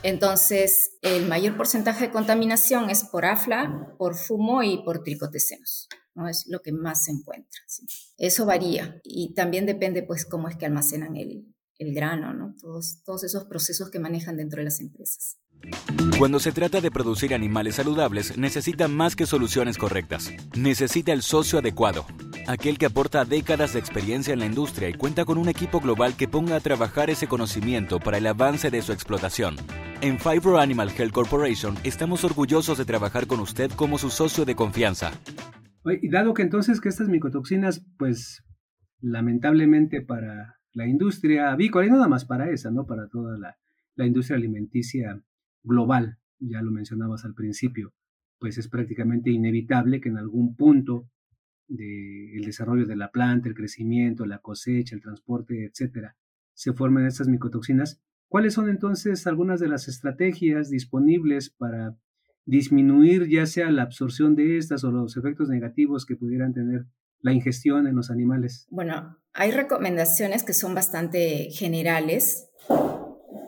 Entonces, 0.03 0.97
el 1.01 1.27
mayor 1.27 1.57
porcentaje 1.57 2.07
de 2.07 2.11
contaminación 2.11 2.89
es 2.89 3.03
por 3.05 3.25
afla, 3.25 3.95
por 3.97 4.15
fumo 4.15 4.63
y 4.63 4.83
por 4.83 5.03
tricotecenos. 5.03 5.87
¿no? 6.15 6.27
Es 6.27 6.45
lo 6.47 6.61
que 6.61 6.71
más 6.71 7.05
se 7.05 7.11
encuentra. 7.11 7.59
Eso 8.17 8.45
varía 8.45 8.99
y 9.03 9.33
también 9.33 9.65
depende 9.65 10.03
pues 10.03 10.25
cómo 10.25 10.47
es 10.47 10.55
que 10.55 10.65
almacenan 10.65 11.15
el, 11.15 11.47
el 11.79 11.93
grano, 11.93 12.33
¿no? 12.33 12.55
todos, 12.59 13.01
todos 13.03 13.23
esos 13.23 13.45
procesos 13.45 13.89
que 13.89 13.99
manejan 13.99 14.37
dentro 14.37 14.59
de 14.59 14.65
las 14.65 14.79
empresas. 14.79 15.37
Cuando 16.17 16.39
se 16.39 16.51
trata 16.51 16.81
de 16.81 16.91
producir 16.91 17.33
animales 17.33 17.75
saludables, 17.75 18.37
necesita 18.37 18.87
más 18.87 19.15
que 19.15 19.25
soluciones 19.25 19.77
correctas. 19.77 20.29
Necesita 20.55 21.13
el 21.13 21.21
socio 21.21 21.59
adecuado, 21.59 22.05
aquel 22.47 22.77
que 22.77 22.85
aporta 22.85 23.25
décadas 23.25 23.73
de 23.73 23.79
experiencia 23.79 24.33
en 24.33 24.39
la 24.39 24.45
industria 24.45 24.89
y 24.89 24.93
cuenta 24.93 25.25
con 25.25 25.37
un 25.37 25.49
equipo 25.49 25.79
global 25.79 26.15
que 26.15 26.27
ponga 26.27 26.55
a 26.55 26.59
trabajar 26.59 27.09
ese 27.09 27.27
conocimiento 27.27 27.99
para 27.99 28.17
el 28.17 28.27
avance 28.27 28.69
de 28.69 28.81
su 28.81 28.91
explotación. 28.91 29.55
En 30.01 30.19
Fibro 30.19 30.59
Animal 30.59 30.89
Health 30.89 31.13
Corporation 31.13 31.75
estamos 31.83 32.23
orgullosos 32.23 32.77
de 32.77 32.85
trabajar 32.85 33.27
con 33.27 33.39
usted 33.39 33.71
como 33.71 33.97
su 33.97 34.09
socio 34.09 34.45
de 34.45 34.55
confianza. 34.55 35.11
Y 35.85 36.09
dado 36.09 36.33
que 36.33 36.43
entonces 36.43 36.79
que 36.79 36.89
estas 36.89 37.09
micotoxinas, 37.09 37.85
pues 37.97 38.43
lamentablemente 39.01 40.01
para 40.01 40.55
la 40.73 40.87
industria 40.87 41.51
avícola 41.51 41.87
y 41.87 41.91
nada 41.91 42.07
más 42.07 42.25
para 42.25 42.49
esa, 42.49 42.71
¿no? 42.71 42.85
Para 42.85 43.07
toda 43.09 43.37
la, 43.37 43.57
la 43.95 44.05
industria 44.05 44.37
alimenticia 44.37 45.21
global, 45.61 46.17
ya 46.39 46.61
lo 46.61 46.71
mencionabas 46.71 47.25
al 47.25 47.33
principio, 47.33 47.93
pues 48.39 48.57
es 48.57 48.67
prácticamente 48.67 49.29
inevitable 49.29 50.01
que 50.01 50.09
en 50.09 50.17
algún 50.17 50.55
punto 50.55 51.09
del 51.67 52.43
desarrollo 52.43 52.85
de 52.85 52.95
la 52.95 53.11
planta, 53.11 53.49
el 53.49 53.55
crecimiento, 53.55 54.25
la 54.25 54.39
cosecha, 54.39 54.95
el 54.95 55.01
transporte, 55.01 55.65
etcétera, 55.65 56.15
se 56.53 56.73
formen 56.73 57.05
estas 57.05 57.27
micotoxinas. 57.27 58.01
¿Cuáles 58.27 58.53
son 58.53 58.69
entonces 58.69 59.27
algunas 59.27 59.59
de 59.59 59.67
las 59.67 59.87
estrategias 59.87 60.69
disponibles 60.69 61.49
para 61.49 61.95
disminuir 62.45 63.29
ya 63.29 63.45
sea 63.45 63.71
la 63.71 63.83
absorción 63.83 64.35
de 64.35 64.57
estas 64.57 64.83
o 64.83 64.91
los 64.91 65.15
efectos 65.17 65.49
negativos 65.49 66.05
que 66.05 66.15
pudieran 66.15 66.53
tener 66.53 66.85
la 67.19 67.33
ingestión 67.33 67.87
en 67.87 67.95
los 67.95 68.11
animales? 68.11 68.67
Bueno, 68.69 69.17
hay 69.33 69.51
recomendaciones 69.51 70.43
que 70.43 70.53
son 70.53 70.75
bastante 70.75 71.49
generales 71.51 72.49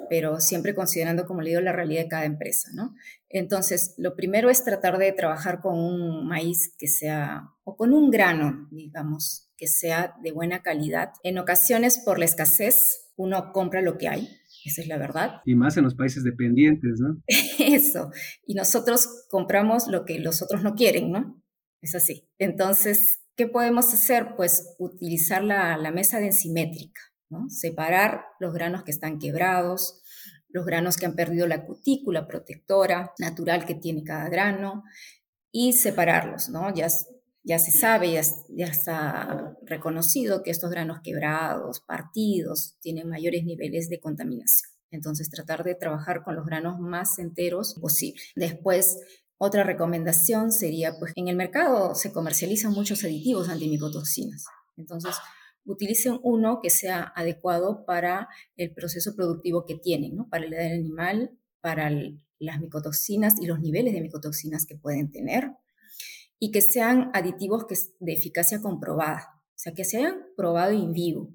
pero 0.10 0.39
siempre 0.39 0.76
considerando, 0.76 1.26
como 1.26 1.41
le 1.41 1.50
digo, 1.50 1.62
la 1.62 1.72
realidad 1.72 2.04
de 2.04 2.08
cada 2.10 2.26
empresa, 2.26 2.70
¿no? 2.74 2.96
Entonces, 3.30 3.96
lo 3.98 4.15
primero 4.15 4.50
es 4.50 4.63
tratar 4.63 4.98
de 4.98 5.12
trabajar 5.12 5.62
con 5.62 5.78
un 5.78 6.28
maíz 6.28 6.74
que 6.78 6.88
sea, 6.88 7.50
o 7.63 7.76
con 7.76 7.94
un 7.94 8.10
grano, 8.10 8.68
digamos, 8.72 9.52
que 9.58 9.68
sea 9.68 10.15
de 10.22 10.32
buena 10.32 10.62
calidad. 10.62 11.12
En 11.24 11.38
ocasiones, 11.38 12.02
por 12.04 12.20
la 12.20 12.26
escasez, 12.26 13.12
uno 13.15 13.52
compra 13.54 13.82
lo 13.82 13.98
que 13.98 14.08
hay, 14.08 14.30
esa 14.65 14.82
es 14.82 14.88
la 14.88 14.98
verdad. 14.98 15.41
Y 15.46 15.56
más 15.56 15.78
en 15.78 15.84
los 15.84 15.96
países 15.96 16.24
dependientes, 16.24 17.00
¿no? 17.00 17.22
Eso. 17.60 18.12
Y 18.46 18.56
nosotros 18.56 19.26
compramos 19.30 19.88
lo 19.88 20.06
que 20.06 20.20
los 20.20 20.41
otros 20.41 20.63
no 20.63 20.74
quieren, 20.74 21.12
¿no? 21.12 21.41
Es 21.82 21.94
así. 21.94 22.28
Entonces, 22.39 23.22
¿qué 23.36 23.48
podemos 23.48 23.94
hacer? 23.94 24.36
Pues 24.36 24.76
utilizar 24.80 25.44
la, 25.44 25.78
la 25.78 25.91
mesa 25.91 26.20
densimétrica. 26.20 27.00
Separar 27.50 28.26
los 28.40 28.54
granos 28.54 28.84
que 28.84 28.92
están 28.92 29.20
quebrados, 29.20 30.02
los 30.50 30.66
granos 30.66 30.98
que 30.98 31.06
han 31.06 31.16
perdido 31.16 31.48
la 31.48 31.66
cutícula 31.66 32.28
protectora 32.28 33.14
natural 33.20 33.66
que 33.66 33.76
tiene 33.76 34.04
cada 34.04 34.30
grano 34.30 34.84
y 35.52 35.74
separarlos, 35.74 36.50
¿no? 36.50 36.74
Ya, 36.74 36.90
se 36.90 37.72
sabe, 37.72 38.14
ya, 38.14 38.22
ya 38.50 38.66
está 38.66 39.58
reconocido 39.64 40.44
que 40.44 40.52
estos 40.52 40.72
granos 40.72 41.00
quebrados, 41.04 41.82
partidos, 41.82 42.78
tienen 42.80 43.10
mayores 43.10 43.44
niveles 43.44 43.90
de 43.90 44.00
contaminación. 44.00 44.72
Entonces, 44.92 45.30
tratar 45.30 45.64
de 45.64 45.76
trabajar 45.76 46.24
con 46.24 46.36
los 46.36 46.46
granos 46.46 46.80
más 46.80 47.20
enteros 47.20 47.76
posible. 47.82 48.22
Después, 48.36 49.00
otra 49.38 49.64
recomendación 49.64 50.52
sería, 50.52 50.98
pues 50.98 51.12
en 51.16 51.28
el 51.28 51.36
mercado 51.36 51.96
se 51.96 52.14
comercializan 52.14 52.72
muchos 52.72 53.04
aditivos 53.04 53.50
antimicotoxinas. 53.50 54.46
Entonces, 54.78 55.16
utilicen 55.65 56.19
uno 56.23 56.60
que 56.62 56.69
sea 56.69 57.12
adecuado 57.15 57.86
para 57.86 58.28
el 58.56 58.73
proceso 58.73 59.15
productivo 59.15 59.65
que 59.65 59.75
tienen, 59.75 60.17
para 60.30 60.47
la 60.47 60.56
edad 60.56 60.69
del 60.69 60.80
animal, 60.80 61.32
para 61.62 61.89
las 62.39 62.60
micotoxinas 62.60 63.36
y 63.41 63.47
los 63.47 63.60
niveles 63.60 63.93
de 63.93 64.01
micotoxinas 64.01 64.65
que 64.65 64.75
pueden 64.75 65.12
tener, 65.12 65.51
y 66.39 66.51
que 66.51 66.62
sean 66.62 67.10
aditivos 67.13 67.65
que, 67.65 67.75
de 67.99 68.13
eficacia 68.13 68.62
comprobada, 68.62 69.41
o 69.49 69.58
sea, 69.58 69.73
que 69.73 69.86
se 69.86 69.97
hayan 69.97 70.23
probado 70.36 70.73
in 70.73 70.93
vivo, 70.93 71.34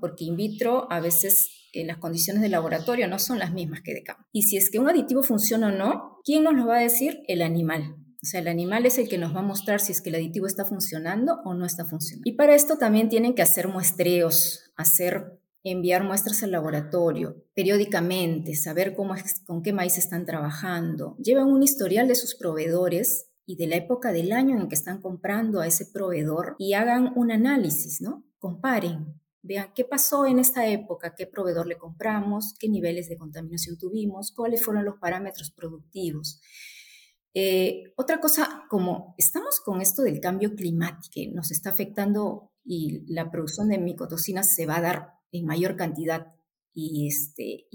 porque 0.00 0.24
in 0.24 0.36
vitro 0.36 0.90
a 0.90 1.00
veces 1.00 1.68
en 1.72 1.84
eh, 1.84 1.86
las 1.86 1.98
condiciones 1.98 2.42
de 2.42 2.48
laboratorio 2.48 3.06
no 3.06 3.18
son 3.18 3.38
las 3.38 3.52
mismas 3.52 3.82
que 3.82 3.94
de 3.94 4.02
campo. 4.02 4.24
Y 4.32 4.42
si 4.42 4.56
es 4.56 4.70
que 4.70 4.78
un 4.78 4.88
aditivo 4.88 5.22
funciona 5.22 5.68
o 5.68 5.70
no, 5.70 6.18
¿quién 6.24 6.42
nos 6.42 6.54
lo 6.54 6.66
va 6.66 6.78
a 6.78 6.82
decir? 6.82 7.22
El 7.28 7.42
animal. 7.42 7.96
O 8.22 8.26
sea, 8.26 8.40
el 8.40 8.48
animal 8.48 8.86
es 8.86 8.98
el 8.98 9.08
que 9.08 9.18
nos 9.18 9.34
va 9.34 9.40
a 9.40 9.44
mostrar 9.44 9.80
si 9.80 9.92
es 9.92 10.00
que 10.00 10.10
el 10.10 10.16
aditivo 10.16 10.46
está 10.46 10.64
funcionando 10.64 11.40
o 11.44 11.54
no 11.54 11.66
está 11.66 11.84
funcionando. 11.84 12.28
Y 12.28 12.32
para 12.32 12.54
esto 12.54 12.78
también 12.78 13.08
tienen 13.08 13.34
que 13.34 13.42
hacer 13.42 13.68
muestreos, 13.68 14.72
hacer 14.76 15.38
enviar 15.62 16.04
muestras 16.04 16.42
al 16.42 16.52
laboratorio 16.52 17.44
periódicamente, 17.54 18.54
saber 18.54 18.94
cómo 18.94 19.14
con 19.46 19.62
qué 19.62 19.72
maíz 19.72 19.98
están 19.98 20.24
trabajando. 20.24 21.16
Llevan 21.18 21.48
un 21.48 21.62
historial 21.62 22.08
de 22.08 22.14
sus 22.14 22.34
proveedores 22.36 23.28
y 23.46 23.56
de 23.56 23.66
la 23.66 23.76
época 23.76 24.12
del 24.12 24.32
año 24.32 24.56
en 24.56 24.68
que 24.68 24.74
están 24.74 25.00
comprando 25.00 25.60
a 25.60 25.66
ese 25.66 25.86
proveedor 25.86 26.56
y 26.58 26.74
hagan 26.74 27.12
un 27.16 27.30
análisis, 27.30 28.00
¿no? 28.00 28.24
Comparen, 28.38 29.20
vean 29.42 29.72
qué 29.74 29.84
pasó 29.84 30.26
en 30.26 30.38
esta 30.38 30.66
época, 30.66 31.14
qué 31.16 31.26
proveedor 31.26 31.66
le 31.66 31.78
compramos, 31.78 32.54
qué 32.58 32.68
niveles 32.68 33.08
de 33.08 33.16
contaminación 33.16 33.78
tuvimos, 33.78 34.32
cuáles 34.32 34.64
fueron 34.64 34.84
los 34.84 34.98
parámetros 34.98 35.50
productivos. 35.50 36.40
Eh, 37.38 37.92
otra 37.96 38.18
cosa, 38.18 38.64
como 38.70 39.14
estamos 39.18 39.60
con 39.60 39.82
esto 39.82 40.00
del 40.00 40.20
cambio 40.20 40.54
climático 40.54 41.10
que 41.12 41.28
nos 41.34 41.50
está 41.50 41.68
afectando 41.68 42.50
y 42.64 43.02
la 43.12 43.30
producción 43.30 43.68
de 43.68 43.76
micotoxinas 43.76 44.54
se 44.54 44.64
va 44.64 44.78
a 44.78 44.80
dar 44.80 45.08
en 45.32 45.44
mayor 45.44 45.76
cantidad 45.76 46.28
y, 46.72 47.06
este, 47.06 47.66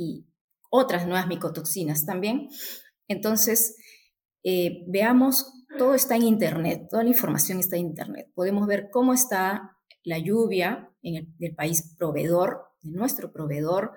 otras 0.72 1.06
nuevas 1.06 1.28
micotoxinas 1.28 2.08
también. 2.08 2.50
Entonces, 3.08 3.78
eh, 4.44 4.84
veamos, 4.88 5.54
todo 5.78 5.94
está 5.94 6.16
en 6.16 6.24
Internet, 6.24 6.88
toda 6.90 7.04
la 7.04 7.10
información 7.10 7.60
está 7.60 7.76
en 7.76 7.86
Internet. 7.86 8.32
Podemos 8.34 8.66
ver 8.66 8.90
cómo 8.92 9.14
está 9.14 9.78
la 10.04 10.18
lluvia 10.18 10.92
en 11.04 11.18
el, 11.18 11.38
del 11.38 11.54
país 11.54 11.94
proveedor, 12.00 12.64
de 12.84 12.92
nuestro 12.92 13.32
proveedor, 13.32 13.94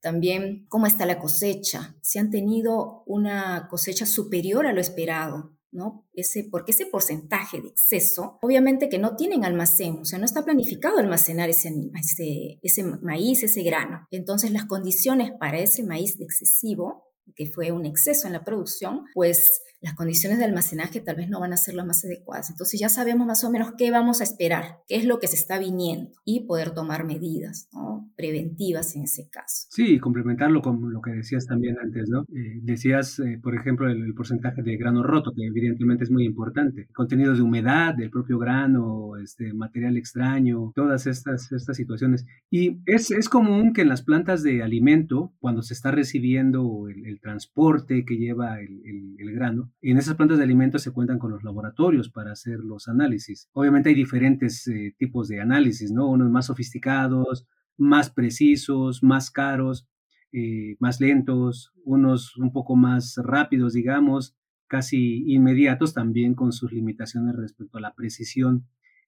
también 0.00 0.66
cómo 0.68 0.86
está 0.86 1.06
la 1.06 1.18
cosecha, 1.18 1.96
si 2.02 2.18
han 2.18 2.30
tenido 2.30 3.02
una 3.06 3.68
cosecha 3.68 4.06
superior 4.06 4.66
a 4.66 4.72
lo 4.72 4.80
esperado, 4.80 5.58
¿no? 5.70 6.06
Ese, 6.14 6.44
porque 6.44 6.72
ese 6.72 6.86
porcentaje 6.86 7.60
de 7.60 7.68
exceso, 7.68 8.38
obviamente 8.42 8.88
que 8.88 8.98
no 8.98 9.16
tienen 9.16 9.44
almacén, 9.44 9.98
o 10.00 10.04
sea, 10.04 10.18
no 10.18 10.24
está 10.24 10.44
planificado 10.44 10.98
almacenar 10.98 11.50
ese, 11.50 11.72
ese, 11.98 12.58
ese 12.62 12.84
maíz, 12.84 13.42
ese 13.42 13.62
grano. 13.62 14.06
Entonces, 14.10 14.50
las 14.50 14.64
condiciones 14.64 15.32
para 15.38 15.58
ese 15.58 15.82
maíz 15.82 16.18
excesivo, 16.20 17.07
que 17.34 17.46
fue 17.46 17.72
un 17.72 17.86
exceso 17.86 18.26
en 18.26 18.32
la 18.32 18.44
producción, 18.44 19.04
pues 19.14 19.62
las 19.80 19.94
condiciones 19.94 20.38
de 20.38 20.44
almacenaje 20.44 21.00
tal 21.00 21.16
vez 21.16 21.28
no 21.28 21.40
van 21.40 21.52
a 21.52 21.56
ser 21.56 21.74
las 21.74 21.86
más 21.86 22.04
adecuadas. 22.04 22.50
Entonces 22.50 22.80
ya 22.80 22.88
sabemos 22.88 23.26
más 23.26 23.44
o 23.44 23.50
menos 23.50 23.72
qué 23.78 23.90
vamos 23.90 24.20
a 24.20 24.24
esperar, 24.24 24.80
qué 24.88 24.96
es 24.96 25.04
lo 25.04 25.20
que 25.20 25.28
se 25.28 25.36
está 25.36 25.58
viniendo 25.58 26.10
y 26.24 26.46
poder 26.46 26.72
tomar 26.72 27.04
medidas 27.04 27.68
preventivas 28.16 28.96
en 28.96 29.04
ese 29.04 29.28
caso. 29.30 29.68
Sí, 29.70 29.98
complementarlo 30.00 30.60
con 30.60 30.92
lo 30.92 31.00
que 31.00 31.12
decías 31.12 31.46
también 31.46 31.76
antes, 31.80 32.08
¿no? 32.08 32.22
Eh, 32.22 32.58
decías, 32.62 33.20
eh, 33.20 33.38
por 33.40 33.54
ejemplo, 33.54 33.88
el, 33.88 34.12
porcentaje 34.14 34.62
de 34.62 34.76
grano 34.76 35.04
roto, 35.04 35.32
que 35.34 35.46
evidentemente 35.46 36.02
es 36.02 36.10
muy 36.10 36.24
importante. 36.24 36.88
Contenido 36.92 37.34
de 37.34 37.42
humedad 37.42 37.94
del 37.94 38.10
propio 38.10 38.38
grano, 38.38 39.16
este, 39.22 39.52
material 39.54 39.96
extraño, 39.96 40.72
todas 40.74 41.06
estas, 41.06 41.52
estas 41.52 41.76
situaciones. 41.76 42.26
Y 42.50 42.80
es, 42.86 43.12
es 43.12 43.28
común 43.28 43.72
que 43.72 43.82
en 43.82 43.88
las 43.88 44.02
plantas 44.02 44.42
de 44.42 44.62
alimento, 44.64 45.32
cuando 45.38 45.62
se 45.62 45.74
está 45.74 45.92
recibiendo 45.92 46.88
el, 46.88 47.17
transporte 47.20 48.04
que 48.04 48.16
lleva 48.16 48.60
el, 48.60 49.16
el 49.18 49.32
grano, 49.32 49.72
en 49.80 49.98
esas 49.98 50.16
plantas 50.16 50.38
de 50.38 50.44
alimentos 50.44 50.82
se 50.82 50.92
cuentan 50.92 51.18
con 51.18 51.30
los 51.30 51.42
laboratorios 51.42 52.08
para 52.10 52.32
hacer 52.32 52.60
los 52.60 52.88
análisis. 52.88 53.48
Obviamente 53.52 53.90
hay 53.90 53.94
diferentes 53.94 54.66
eh, 54.68 54.94
tipos 54.98 55.28
de 55.28 55.40
análisis, 55.40 55.90
¿no? 55.90 56.08
Unos 56.08 56.30
más 56.30 56.46
sofisticados, 56.46 57.46
más 57.76 58.10
precisos, 58.10 59.02
más 59.02 59.30
caros, 59.30 59.88
eh, 60.32 60.76
más 60.80 61.00
lentos, 61.00 61.72
unos 61.84 62.36
un 62.36 62.52
poco 62.52 62.76
más 62.76 63.16
rápidos, 63.16 63.72
digamos, 63.72 64.36
casi 64.66 65.24
inmediatos 65.26 65.94
también 65.94 66.34
con 66.34 66.52
sus 66.52 66.72
limitaciones 66.72 67.34
respecto 67.36 67.78
a 67.78 67.80
la 67.80 67.94
precisión 67.94 68.66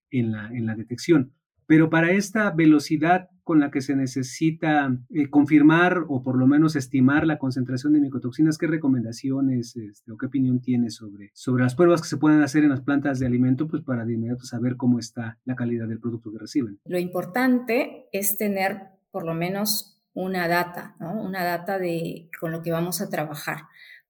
en 0.09 0.31
la, 0.31 0.47
en 0.47 0.65
la 0.65 0.75
detección. 0.75 1.33
Pero 1.71 1.89
para 1.89 2.11
esta 2.11 2.51
velocidad 2.51 3.29
con 3.45 3.61
la 3.61 3.71
que 3.71 3.79
se 3.79 3.95
necesita 3.95 4.93
eh, 5.09 5.29
confirmar 5.29 6.03
o 6.09 6.21
por 6.21 6.37
lo 6.37 6.45
menos 6.45 6.75
estimar 6.75 7.25
la 7.25 7.37
concentración 7.37 7.93
de 7.93 8.01
micotoxinas, 8.01 8.57
¿qué 8.57 8.67
recomendaciones 8.67 9.77
este, 9.77 10.11
o 10.11 10.17
qué 10.17 10.25
opinión 10.25 10.59
tiene 10.59 10.89
sobre, 10.89 11.31
sobre 11.33 11.63
las 11.63 11.75
pruebas 11.75 12.01
que 12.01 12.09
se 12.09 12.17
pueden 12.17 12.41
hacer 12.41 12.65
en 12.65 12.71
las 12.71 12.81
plantas 12.81 13.19
de 13.19 13.25
alimento 13.25 13.69
pues 13.69 13.83
para 13.83 14.03
de 14.03 14.15
inmediato 14.15 14.43
saber 14.43 14.75
cómo 14.75 14.99
está 14.99 15.39
la 15.45 15.55
calidad 15.55 15.87
del 15.87 16.01
producto 16.01 16.29
que 16.33 16.39
reciben? 16.39 16.77
Lo 16.83 16.99
importante 16.99 18.09
es 18.11 18.35
tener 18.35 18.89
por 19.09 19.25
lo 19.25 19.33
menos 19.33 19.97
una 20.13 20.49
data, 20.49 20.97
¿no? 20.99 21.23
Una 21.23 21.45
data 21.45 21.79
de 21.79 22.29
con 22.37 22.51
lo 22.51 22.63
que 22.63 22.73
vamos 22.73 22.99
a 22.99 23.07
trabajar, 23.07 23.59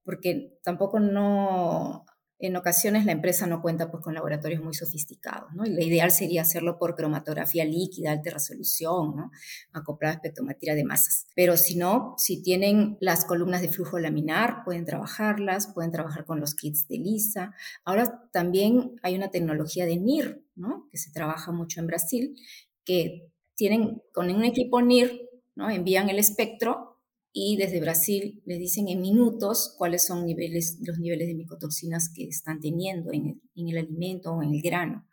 porque 0.04 0.58
tampoco 0.64 1.00
no 1.00 2.06
en 2.42 2.56
ocasiones 2.56 3.06
la 3.06 3.12
empresa 3.12 3.48
no 3.48 3.62
cuenta 3.62 3.92
pues, 3.92 4.04
con 4.04 4.14
laboratorios 4.14 4.64
muy 4.64 4.74
sofisticados, 4.74 5.54
¿no? 5.54 5.66
Y 5.66 5.70
lo 5.70 5.82
ideal 5.82 6.12
sería 6.12 6.42
hacerlo 6.42 6.78
por 6.78 6.96
cromatografía 6.96 7.66
líquida, 7.66 8.12
alta 8.12 8.32
resolución, 8.32 9.16
¿no? 9.16 9.32
Acoplada 9.74 10.16
espectrometría 10.16 10.76
de 10.76 10.84
masas. 10.84 11.28
Pero 11.36 11.58
si 11.58 11.78
no, 11.78 12.16
si 12.18 12.42
tienen 12.42 12.98
las 13.00 13.26
columnas 13.26 13.62
de 13.62 13.70
flujo 13.70 14.00
laminar, 14.00 14.64
pueden 14.66 14.86
trabajarlas, 14.86 15.68
pueden 15.68 15.92
trabajar 15.92 16.26
con 16.26 16.40
los 16.40 16.56
kits 16.56 16.88
de 16.88 16.98
LISA. 16.98 17.54
Ahora 17.86 18.28
también 18.32 18.96
hay 19.04 19.16
una 19.16 19.30
tecnología 19.30 19.86
de 19.86 19.98
NIR, 19.98 20.44
¿no? 20.56 20.88
Que 20.92 20.98
se 20.98 21.12
trabaja 21.12 21.52
mucho 21.52 21.80
en 21.80 21.88
Brasil, 21.88 22.36
que 22.84 23.32
tienen 23.56 24.02
con 24.14 24.30
un 24.30 24.44
equipo 24.44 24.82
NIR, 24.82 25.30
¿no? 25.56 25.70
Envían 25.70 26.10
el 26.10 26.20
espectro 26.20 26.91
y 27.34 27.58
desde 27.58 27.80
Brasil 27.80 28.42
les 28.46 28.60
dicen 28.60 28.88
en 28.90 29.02
minutos 29.02 29.76
cuáles 29.78 30.06
son 30.06 30.26
niveles, 30.26 30.80
los 30.86 31.00
niveles 31.00 31.28
de 31.28 31.36
micotoxinas 31.36 32.12
que 32.14 32.28
están 32.28 32.60
teniendo 32.60 33.12
en 33.12 33.42
el, 33.56 33.78
alimento 33.78 34.34
o 34.34 34.44
en 34.44 34.54
el 34.54 34.62
grano. 34.62 35.08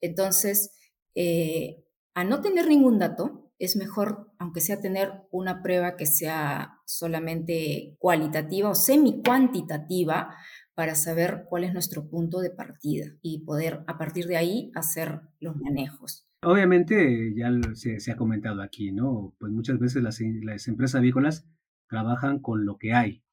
Entonces, 0.00 0.70
eh, 1.14 1.84
a 2.14 2.24
no 2.24 2.40
tener 2.40 2.68
ningún 2.68 2.98
dato, 2.98 3.52
es 3.58 3.74
mejor, 3.74 4.32
aunque 4.38 4.60
sea 4.60 4.80
tener 4.80 5.12
una 5.32 5.62
prueba 5.62 5.96
que 5.96 6.06
sea 6.06 6.80
solamente 6.86 7.96
cualitativa 7.98 8.70
o 8.70 8.74
semi-cuantitativa, 8.74 10.36
para 10.78 10.94
saber 10.94 11.46
cuál 11.48 11.64
es 11.64 11.72
nuestro 11.72 12.08
punto 12.08 12.38
de 12.38 12.50
partida 12.50 13.06
y 13.20 13.44
poder 13.44 13.82
a 13.88 13.98
partir 13.98 14.28
de 14.28 14.36
ahí 14.36 14.70
hacer 14.76 15.22
los 15.40 15.56
manejos. 15.56 16.27
Obviamente, 16.42 17.34
ya 17.34 17.50
se, 17.74 18.12
ha 18.12 18.16
comentado 18.16 18.62
aquí, 18.62 18.92
¿no? 18.92 19.34
Pues 19.38 19.52
muchas 19.52 19.78
veces 19.78 20.02
las, 20.02 20.20
empresas 20.68 20.96
avícolas 20.96 21.48
trabajan 21.88 22.38
con 22.38 22.64
lo 22.64 22.78
que 22.78 22.94
hay 22.94 23.24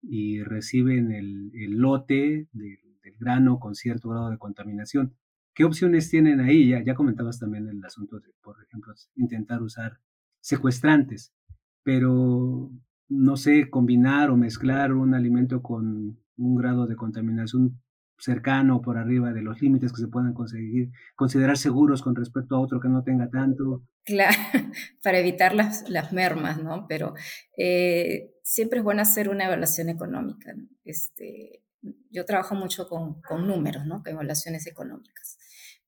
y 0.00 0.42
reciben 0.42 1.12
el, 1.12 1.50
lote 1.78 2.48
del, 2.52 2.78
grano 3.18 3.58
con 3.58 3.74
cierto 3.74 4.10
grado 4.10 4.30
de 4.30 4.38
contaminación. 4.38 5.16
¿Qué 5.54 5.64
opciones 5.64 6.08
tienen 6.08 6.40
ahí? 6.40 6.68
Ya, 6.68 6.82
ya 6.84 6.94
comentabas 6.94 7.38
también 7.38 7.68
el 7.68 7.84
asunto 7.84 8.20
de, 8.20 8.28
por 8.42 8.62
ejemplo, 8.62 8.94
intentar 9.16 9.62
usar 9.62 9.98
secuestrantes, 10.40 11.34
pero 11.82 12.70
no 13.08 13.36
sé, 13.36 13.68
combinar 13.70 14.30
o 14.30 14.36
mezclar 14.36 14.92
un 14.92 15.14
alimento 15.14 15.62
con 15.62 16.18
un 16.36 16.54
grado 16.54 16.86
de 16.86 16.96
contaminación 16.96 17.80
cercano 18.18 18.82
por 18.82 18.98
arriba 18.98 19.32
de 19.32 19.42
los 19.42 19.60
límites 19.62 19.92
que 19.92 20.02
se 20.02 20.08
puedan 20.08 20.34
conseguir, 20.34 20.90
considerar 21.14 21.56
seguros 21.56 22.02
con 22.02 22.16
respecto 22.16 22.56
a 22.56 22.60
otro 22.60 22.80
que 22.80 22.88
no 22.88 23.02
tenga 23.02 23.30
tanto. 23.30 23.84
Claro, 24.04 24.36
para 25.02 25.18
evitar 25.18 25.54
las, 25.54 25.88
las 25.88 26.12
mermas, 26.12 26.62
¿no? 26.62 26.86
Pero 26.88 27.14
eh, 27.56 28.32
siempre 28.42 28.78
es 28.78 28.84
bueno 28.84 29.02
hacer 29.02 29.28
una 29.28 29.46
evaluación 29.46 29.88
económica. 29.88 30.54
Este, 30.84 31.62
yo 32.10 32.24
trabajo 32.24 32.54
mucho 32.54 32.88
con, 32.88 33.20
con 33.22 33.46
números, 33.46 33.86
¿no? 33.86 34.02
Con 34.02 34.14
evaluaciones 34.14 34.66
económicas. 34.66 35.38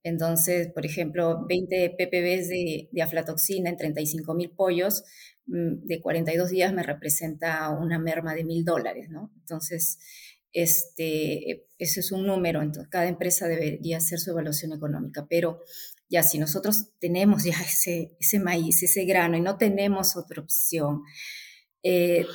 Entonces, 0.03 0.69
por 0.73 0.87
ejemplo, 0.87 1.45
20 1.47 1.90
ppb 1.99 2.49
de, 2.49 2.88
de 2.90 3.03
aflatoxina 3.03 3.69
en 3.69 3.77
35 3.77 4.35
mil 4.35 4.51
pollos 4.51 5.05
mm, 5.47 5.87
de 5.87 6.01
42 6.01 6.49
días 6.49 6.73
me 6.73 6.83
representa 6.83 7.69
una 7.71 7.99
merma 7.99 8.35
de 8.35 8.45
mil 8.45 8.64
dólares, 8.64 9.09
¿no? 9.11 9.31
Entonces, 9.40 9.99
este, 10.53 11.67
ese 11.79 12.01
es 12.01 12.13
un 12.13 12.27
número, 12.27 12.63
entonces 12.63 12.91
cada 12.91 13.07
empresa 13.09 13.49
debería 13.49 13.99
hacer 13.99 14.19
su 14.19 14.31
evaluación 14.31 14.73
económica, 14.73 15.27
pero 15.29 15.61
ya 16.09 16.23
si 16.23 16.39
nosotros 16.39 16.89
tenemos 16.99 17.45
ya 17.45 17.55
ese, 17.65 18.17
ese 18.21 18.41
maíz, 18.41 18.83
ese 18.83 19.05
grano 19.05 19.37
y 19.37 19.41
no 19.41 19.57
tenemos 19.57 20.17
otra 20.17 20.43
opción, 20.43 21.03
eh, 21.83 22.27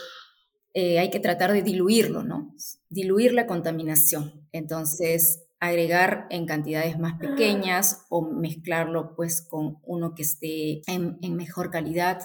eh, 0.73 0.99
hay 0.99 1.09
que 1.09 1.19
tratar 1.21 1.53
de 1.53 1.61
diluirlo, 1.61 2.23
¿no? 2.23 2.53
Diluir 2.89 3.33
la 3.33 3.47
contaminación. 3.47 4.45
Entonces, 4.51 5.44
agregar 5.67 6.27
en 6.29 6.45
cantidades 6.45 6.97
más 6.99 7.19
pequeñas 7.19 8.05
o 8.09 8.21
mezclarlo 8.21 9.15
pues 9.15 9.41
con 9.41 9.77
uno 9.83 10.13
que 10.15 10.23
esté 10.23 10.81
en, 10.87 11.17
mejor 11.35 11.71
calidad, 11.71 12.19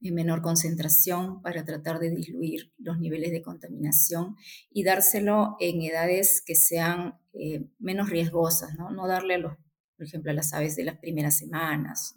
en 0.00 0.14
menor 0.14 0.42
concentración 0.42 1.42
para 1.42 1.64
tratar 1.64 1.98
de 1.98 2.10
diluir 2.10 2.72
los 2.78 2.98
niveles 2.98 3.32
de 3.32 3.42
contaminación 3.42 4.36
y 4.70 4.84
dárselo 4.84 5.56
en 5.60 5.82
edades 5.82 6.42
que 6.44 6.54
sean 6.54 7.18
eh, 7.34 7.66
menos 7.78 8.10
riesgosas, 8.10 8.76
¿no? 8.78 8.90
No 8.90 9.06
darle, 9.06 9.34
a 9.34 9.38
los, 9.38 9.52
por 9.96 10.06
ejemplo, 10.06 10.30
a 10.30 10.34
las 10.34 10.52
aves 10.52 10.76
de 10.76 10.84
las 10.84 10.98
primeras 10.98 11.38
semanas, 11.38 12.14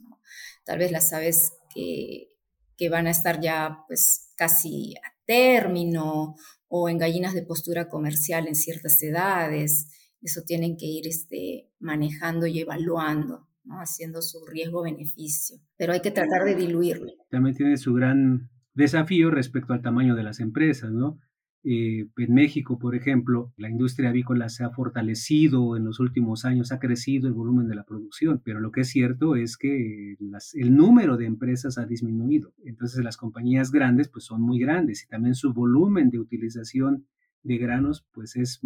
tal 0.65 0.79
vez 0.79 0.91
las 0.91 1.13
aves 1.13 1.53
que, 1.73 2.29
que 2.77 2.89
van 2.89 3.07
a 3.07 3.11
estar 3.11 3.41
ya 3.41 3.83
pues 3.87 4.33
casi 4.35 4.95
a 4.97 5.13
término 5.25 6.35
o 6.67 6.89
en 6.89 6.97
gallinas 6.97 7.33
de 7.33 7.43
postura 7.43 7.89
comercial 7.89 8.47
en 8.47 8.55
ciertas 8.55 9.01
edades 9.01 9.87
eso 10.23 10.41
tienen 10.45 10.77
que 10.77 10.85
ir 10.85 11.07
este, 11.07 11.69
manejando 11.79 12.47
y 12.47 12.59
evaluando, 12.59 13.47
¿no? 13.63 13.79
haciendo 13.79 14.21
su 14.21 14.45
riesgo-beneficio. 14.45 15.57
Pero 15.77 15.93
hay 15.93 16.01
que 16.01 16.11
tratar 16.11 16.45
de 16.45 16.55
diluirlo. 16.55 17.11
También 17.29 17.55
tiene 17.55 17.77
su 17.77 17.93
gran 17.93 18.49
desafío 18.73 19.29
respecto 19.29 19.73
al 19.73 19.81
tamaño 19.81 20.15
de 20.15 20.23
las 20.23 20.39
empresas, 20.39 20.91
¿no? 20.91 21.19
Eh, 21.65 22.09
en 22.17 22.33
México, 22.33 22.77
por 22.77 22.93
ejemplo, 22.93 23.53
la 23.55 23.69
industria 23.69 24.09
avícola 24.09 24.49
se 24.49 24.65
ha 24.65 24.69
fortalecido 24.71 25.77
en 25.77 25.85
los 25.85 26.01
últimos 26.01 26.43
años, 26.43 26.73
ha 26.73 26.79
crecido 26.79 27.29
el 27.29 27.33
volumen 27.33 27.69
de 27.69 27.75
la 27.75 27.85
producción, 27.85 28.41
pero 28.43 28.59
lo 28.59 28.71
que 28.71 28.81
es 28.81 28.89
cierto 28.89 29.37
es 29.37 29.55
que 29.55 30.17
el 30.53 30.75
número 30.75 31.15
de 31.15 31.25
empresas 31.25 31.77
ha 31.77 31.85
disminuido. 31.85 32.53
Entonces 32.65 33.01
las 33.01 33.15
compañías 33.15 33.71
grandes 33.71 34.09
pues 34.09 34.25
son 34.25 34.41
muy 34.41 34.59
grandes 34.59 35.03
y 35.03 35.07
también 35.07 35.35
su 35.35 35.53
volumen 35.53 36.09
de 36.09 36.19
utilización 36.19 37.07
de 37.43 37.57
granos 37.57 38.05
pues 38.11 38.35
es 38.35 38.59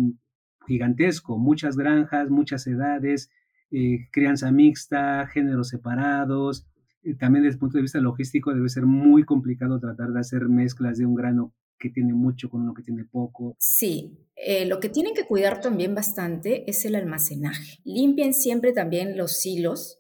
gigantesco, 0.68 1.38
muchas 1.38 1.78
granjas, 1.78 2.30
muchas 2.30 2.68
edades, 2.68 3.30
eh, 3.72 4.08
crianza 4.12 4.52
mixta, 4.52 5.28
géneros 5.28 5.70
separados. 5.70 6.68
Eh, 7.04 7.16
también 7.16 7.44
desde 7.44 7.56
el 7.56 7.60
punto 7.60 7.78
de 7.78 7.84
vista 7.84 8.00
logístico 8.00 8.54
debe 8.54 8.70
ser 8.70 8.86
muy 8.86 9.24
complicado 9.24 9.80
tratar 9.80 10.10
de 10.10 10.20
hacer 10.20 10.48
mezclas 10.48 10.98
de 10.98 11.06
un 11.06 11.16
grano 11.16 11.54
que 11.80 11.90
tiene 11.90 12.14
mucho 12.14 12.50
con 12.50 12.62
uno 12.62 12.74
que 12.74 12.82
tiene 12.82 13.06
poco. 13.06 13.56
Sí, 13.60 14.18
eh, 14.36 14.66
lo 14.66 14.80
que 14.80 14.90
tienen 14.90 15.14
que 15.14 15.26
cuidar 15.26 15.62
también 15.62 15.94
bastante 15.94 16.70
es 16.70 16.86
el 16.86 16.96
almacenaje. 16.96 17.80
Limpien 17.84 18.34
siempre 18.34 18.74
también 18.74 19.18
los 19.18 19.38
silos, 19.40 20.00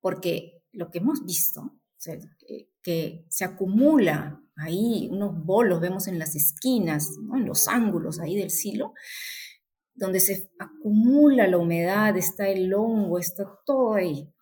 porque 0.00 0.62
lo 0.72 0.90
que 0.90 0.98
hemos 0.98 1.24
visto, 1.26 1.74
que 2.82 3.26
se 3.28 3.44
acumula 3.44 4.40
ahí 4.56 5.08
unos 5.10 5.44
bolos, 5.44 5.80
vemos 5.80 6.08
en 6.08 6.18
las 6.18 6.34
esquinas, 6.34 7.10
en 7.34 7.46
los 7.46 7.68
ángulos 7.68 8.20
ahí 8.20 8.36
del 8.36 8.50
silo, 8.50 8.94
donde 9.98 10.20
se 10.20 10.50
acumula 10.58 11.46
la 11.46 11.58
humedad, 11.58 12.16
está 12.16 12.48
el 12.48 12.72
hongo, 12.72 13.18
está 13.18 13.44
todo 13.66 13.94
ahí. 13.94 14.32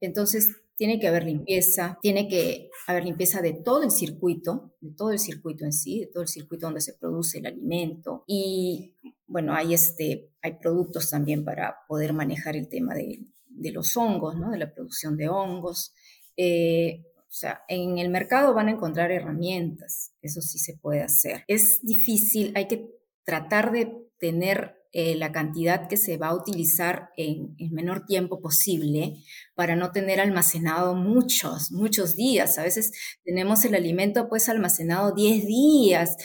Entonces, 0.00 0.56
tiene 0.76 1.00
que 1.00 1.08
haber 1.08 1.24
limpieza, 1.24 1.98
tiene 2.02 2.28
que 2.28 2.70
haber 2.86 3.04
limpieza 3.04 3.40
de 3.40 3.54
todo 3.54 3.82
el 3.82 3.90
circuito, 3.90 4.74
de 4.80 4.92
todo 4.92 5.10
el 5.10 5.18
circuito 5.18 5.64
en 5.64 5.72
sí, 5.72 6.00
de 6.00 6.06
todo 6.06 6.22
el 6.22 6.28
circuito 6.28 6.66
donde 6.66 6.82
se 6.82 6.92
produce 6.92 7.38
el 7.38 7.46
alimento. 7.46 8.24
Y 8.26 8.94
bueno, 9.26 9.54
hay, 9.54 9.72
este, 9.72 10.30
hay 10.42 10.58
productos 10.58 11.10
también 11.10 11.44
para 11.44 11.76
poder 11.88 12.12
manejar 12.12 12.56
el 12.56 12.68
tema 12.68 12.94
de, 12.94 13.26
los 13.72 13.96
hongos, 13.96 14.36
¿no? 14.36 14.50
de 14.50 14.58
la 14.58 14.72
producción 14.72 15.16
de 15.16 15.30
hongos. 15.30 15.94
Eh, 16.36 17.06
o 17.16 17.32
sea, 17.38 17.62
en 17.68 17.98
el 17.98 18.10
mercado 18.10 18.54
van 18.54 18.68
a 18.68 18.72
encontrar 18.72 19.10
herramientas, 19.10 20.12
eso 20.20 20.42
sí 20.42 20.58
se 20.58 20.76
puede 20.76 21.02
hacer. 21.02 21.44
Es 21.48 21.80
difícil, 21.82 22.52
hay 22.54 22.68
que 22.68 22.90
tratar 23.24 23.72
de 23.72 24.06
tener 24.18 24.75
eh, 24.98 25.14
la 25.14 25.30
cantidad 25.30 25.88
que 25.88 25.98
se 25.98 26.16
va 26.16 26.28
a 26.28 26.34
utilizar 26.34 27.10
en 27.18 27.54
el 27.58 27.70
menor 27.70 28.06
tiempo 28.06 28.40
posible 28.40 29.18
para 29.54 29.76
no 29.76 29.92
tener 29.92 30.20
almacenado 30.20 30.94
muchos, 30.94 31.70
muchos 31.70 32.16
días. 32.16 32.56
A 32.56 32.62
veces 32.62 32.92
tenemos 33.22 33.62
el 33.66 33.74
alimento 33.74 34.26
pues 34.30 34.48
almacenado 34.48 35.12
10 35.14 35.44
días 35.44 36.16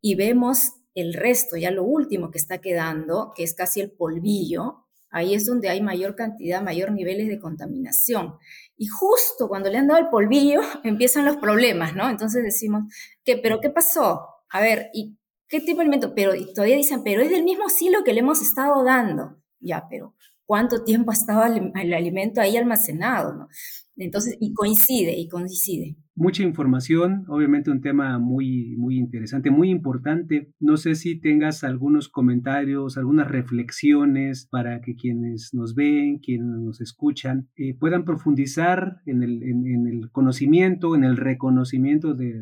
y 0.00 0.14
vemos 0.14 0.72
el 0.94 1.12
resto, 1.12 1.58
ya 1.58 1.70
lo 1.70 1.84
último 1.84 2.30
que 2.30 2.38
está 2.38 2.62
quedando, 2.62 3.34
que 3.36 3.42
es 3.42 3.52
casi 3.52 3.82
el 3.82 3.90
polvillo, 3.90 4.86
ahí 5.10 5.34
es 5.34 5.44
donde 5.44 5.68
hay 5.68 5.82
mayor 5.82 6.16
cantidad, 6.16 6.62
mayor 6.62 6.92
niveles 6.92 7.28
de 7.28 7.38
contaminación. 7.38 8.38
Y 8.78 8.86
justo 8.86 9.48
cuando 9.48 9.68
le 9.68 9.76
han 9.76 9.88
dado 9.88 10.00
el 10.00 10.08
polvillo, 10.08 10.62
empiezan 10.82 11.26
los 11.26 11.36
problemas, 11.36 11.94
¿no? 11.94 12.08
Entonces 12.08 12.42
decimos, 12.42 12.84
¿qué, 13.22 13.36
¿pero 13.36 13.60
qué 13.60 13.68
pasó? 13.68 14.28
A 14.48 14.62
ver, 14.62 14.88
¿y 14.94 15.18
¿Qué 15.48 15.60
tipo 15.60 15.78
de 15.78 15.82
alimento? 15.82 16.14
Pero 16.14 16.32
todavía 16.54 16.76
dicen, 16.76 17.02
pero 17.04 17.22
es 17.22 17.30
del 17.30 17.44
mismo 17.44 17.68
silo 17.68 18.04
que 18.04 18.12
le 18.12 18.20
hemos 18.20 18.42
estado 18.42 18.82
dando. 18.84 19.36
Ya, 19.60 19.86
pero 19.88 20.14
¿cuánto 20.44 20.84
tiempo 20.84 21.10
ha 21.10 21.14
estado 21.14 21.44
el, 21.44 21.94
alimento 21.94 22.40
ahí 22.40 22.56
almacenado? 22.56 23.48
Entonces, 23.96 24.36
y 24.40 24.52
coincide, 24.52 25.16
y 25.16 25.28
coincide. 25.28 25.96
Mucha 26.16 26.42
información, 26.42 27.24
obviamente 27.28 27.70
un 27.70 27.80
tema 27.80 28.18
muy, 28.18 28.76
muy 28.76 28.96
interesante, 28.98 29.50
muy 29.50 29.70
importante. 29.70 30.52
No 30.60 30.76
sé 30.76 30.94
si 30.94 31.20
tengas 31.20 31.62
algunos 31.62 32.08
comentarios, 32.08 32.96
algunas 32.96 33.28
reflexiones 33.28 34.48
para 34.50 34.80
que 34.80 34.96
quienes 34.96 35.50
nos 35.52 35.74
ven, 35.74 36.18
quienes 36.18 36.46
nos 36.46 36.80
escuchan, 36.80 37.48
eh, 37.56 37.74
puedan 37.74 38.04
profundizar 38.04 39.00
en 39.06 39.22
el, 39.22 39.42
en 39.42 39.86
el 39.86 40.10
conocimiento, 40.10 40.94
en 40.94 41.04
el 41.04 41.16
reconocimiento 41.16 42.14
de 42.14 42.34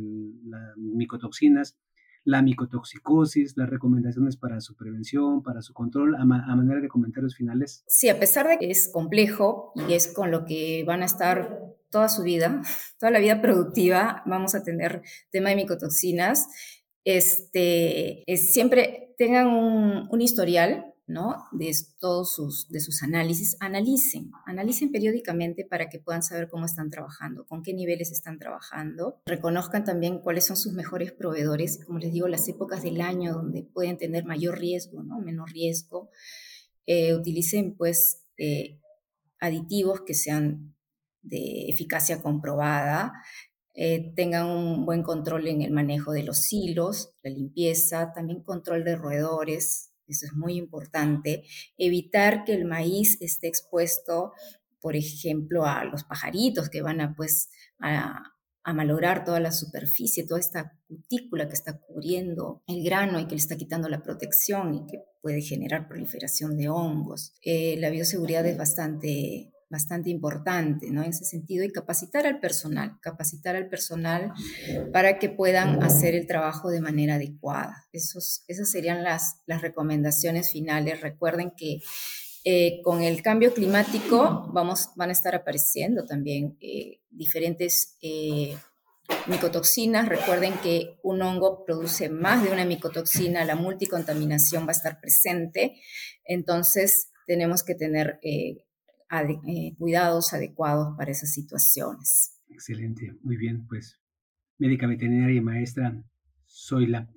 las 0.45 0.77
micotoxinas 0.77 1.79
la 2.25 2.43
micotoxicosis, 2.43 3.57
las 3.57 3.69
recomendaciones 3.69 4.37
para 4.37 4.61
su 4.61 4.77
prevención, 4.77 5.43
para 5.43 5.63
su 5.63 5.73
control, 5.73 6.15
a, 6.17 6.25
manera 6.25 6.81
de 6.81 6.89
comentarios 6.89 7.35
finales? 7.35 7.85
Sí, 7.87 8.09
a 8.09 8.19
pesar 8.19 8.49
de 8.49 8.59
que 8.59 8.71
es 8.71 8.91
complejo 8.93 9.73
y 9.75 9.95
es 9.95 10.09
con 10.09 10.31
lo 10.31 10.45
que 10.45 10.85
van 10.87 11.03
a 11.03 11.07
estar 11.07 11.61
toda 11.91 12.09
su 12.09 12.23
vida, 12.23 12.63
toda 12.99 13.11
la 13.11 13.19
vida 13.19 13.41
productiva, 13.41 14.23
vamos 14.27 14.55
a 14.55 14.63
tener 14.63 15.03
tema 15.31 15.51
de 15.51 15.57
micotoxinas, 15.57 16.49
este, 17.05 18.23
es, 18.33 18.53
siempre 18.53 19.15
tengan 19.19 19.49
un, 19.49 20.09
un 20.11 20.21
historial 20.21 20.92
¿no? 21.07 21.49
De 21.53 21.71
todos 21.99 22.35
sus, 22.35 22.69
de 22.69 22.81
sus 22.81 23.03
análisis, 23.03 23.57
analicen, 23.61 24.31
analicen 24.47 24.93
periódicamente 24.93 25.65
para 25.65 25.89
que 25.89 25.99
puedan 25.99 26.23
saber 26.23 26.49
cómo 26.49 26.67
están 26.67 26.91
trabajando, 26.91 27.47
con 27.47 27.63
qué 27.63 27.75
niveles 27.75 28.13
están 28.13 28.39
trabajando, 28.39 29.21
reconozcan 29.27 29.85
también 29.85 30.21
cuáles 30.21 30.47
son 30.47 30.57
sus 30.57 30.73
mejores 30.73 31.13
proveedores, 31.13 31.85
como 31.85 31.99
les 31.99 32.13
digo, 32.13 32.29
las 32.29 32.49
épocas 32.49 32.83
del 32.83 33.01
año 33.01 33.33
donde 33.35 33.63
pueden 33.63 33.99
tener 33.99 34.25
mayor 34.25 34.59
riesgo, 34.59 35.03
¿no? 35.03 35.21
Menor 35.21 35.51
riesgo, 35.51 36.11
eh, 36.87 37.15
utilicen 37.15 37.77
pues 37.77 38.25
eh, 38.39 38.81
aditivos 39.41 40.03
que 40.03 40.15
sean 40.15 40.75
de 41.23 41.69
eficacia 41.69 42.21
comprobada, 42.23 43.13
eh, 43.75 44.13
tengan 44.15 44.47
un 44.47 44.85
buen 44.85 45.03
control 45.03 45.47
en 45.47 45.63
el 45.63 45.71
manejo 45.73 46.13
de 46.13 46.25
los 46.25 46.53
hilos, 46.53 47.15
la 47.23 47.31
limpieza, 47.31 48.13
también 48.13 48.43
control 48.43 48.85
de 48.85 48.97
roedores, 48.97 49.92
eso 50.13 50.27
es 50.27 50.35
muy 50.35 50.55
importante, 50.55 51.45
evitar 51.77 52.45
que 52.45 52.55
el 52.55 52.65
maíz 52.65 53.19
esté 53.21 53.49
expuesto, 53.49 54.33
por 54.81 54.97
ejemplo, 54.97 55.65
a 55.65 55.85
los 55.85 56.05
pajaritos 56.05 56.69
que 56.69 56.83
van 56.83 57.01
a, 57.01 57.15
pues, 57.15 57.51
a, 57.81 58.23
malograr 58.75 59.25
toda 59.25 59.41
la 59.41 59.51
superficie, 59.51 60.25
toda 60.25 60.39
esta 60.39 60.79
cutícula 60.87 61.49
que 61.49 61.55
está 61.55 61.79
cubriendo 61.81 62.63
el 62.69 62.85
grano 62.85 63.19
y 63.19 63.27
que 63.27 63.35
le 63.35 63.41
está 63.41 63.57
quitando 63.57 63.89
la 63.89 64.03
protección 64.03 64.75
y 64.75 64.87
que 64.87 65.03
puede 65.21 65.43
generar 65.43 65.89
proliferación 65.89 66.57
de 66.57 66.69
hongos. 66.69 67.35
Eh, 67.43 67.77
la 67.79 67.91
bioseguridad 67.91 68.47
es 68.47 68.57
bastante 68.57 69.52
bastante 69.73 70.11
importante, 70.11 70.91
¿no? 70.91 71.03
En 71.03 71.11
ese 71.11 71.25
sentido, 71.25 71.65
y 71.65 71.73
capacitar 71.73 72.27
al 72.27 72.39
personal, 72.41 72.99
capacitar 73.01 73.57
al 73.57 73.69
personal 73.69 74.33
para 74.93 75.19
que 75.19 75.31
puedan 75.31 75.83
hacer 75.83 76.15
el 76.15 76.27
trabajo 76.27 76.71
de 76.71 76.83
manera 76.83 77.15
adecuada. 77.15 77.87
Esos, 77.91 78.45
esas 78.49 78.71
serían 78.71 79.03
las, 79.03 79.41
las 79.47 79.63
recomendaciones 79.63 80.53
finales. 80.53 81.01
Recuerden 81.01 81.53
que 81.57 81.81
eh, 82.45 82.83
con 82.83 83.03
el 83.03 83.23
cambio 83.23 83.55
climático 83.55 84.51
vamos, 84.53 84.91
van 84.95 85.09
a 85.09 85.13
estar 85.13 85.35
apareciendo 85.35 86.05
también 86.05 86.59
eh, 86.61 87.01
diferentes 87.11 87.97
eh, 88.03 88.55
micotoxinas. 89.27 90.07
Recuerden 90.07 90.53
que 90.63 90.99
un 91.03 91.23
hongo 91.23 91.65
produce 91.65 92.11
más 92.11 92.45
de 92.45 92.51
una 92.51 92.67
micotoxina, 92.67 93.47
la 93.47 93.57
multicontaminación 93.57 94.65
va 94.67 94.69
a 94.69 94.73
estar 94.73 95.01
presente, 95.01 95.81
entonces 96.27 97.09
tenemos 97.27 97.63
que 97.63 97.75
tener 97.75 98.19
cuidados 99.79 100.33
adecuados 100.33 100.97
para 100.97 101.11
esas 101.11 101.33
situaciones. 101.33 102.41
Excelente, 102.49 103.15
muy 103.23 103.37
bien, 103.37 103.67
pues 103.67 103.99
médica 104.59 104.87
veterinaria 104.87 105.37
y 105.37 105.41
maestra 105.41 106.03
Zoila. 106.49 107.09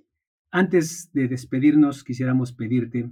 Antes 0.51 1.11
de 1.13 1.27
despedirnos, 1.27 2.03
quisiéramos 2.03 2.53
pedirte 2.53 3.09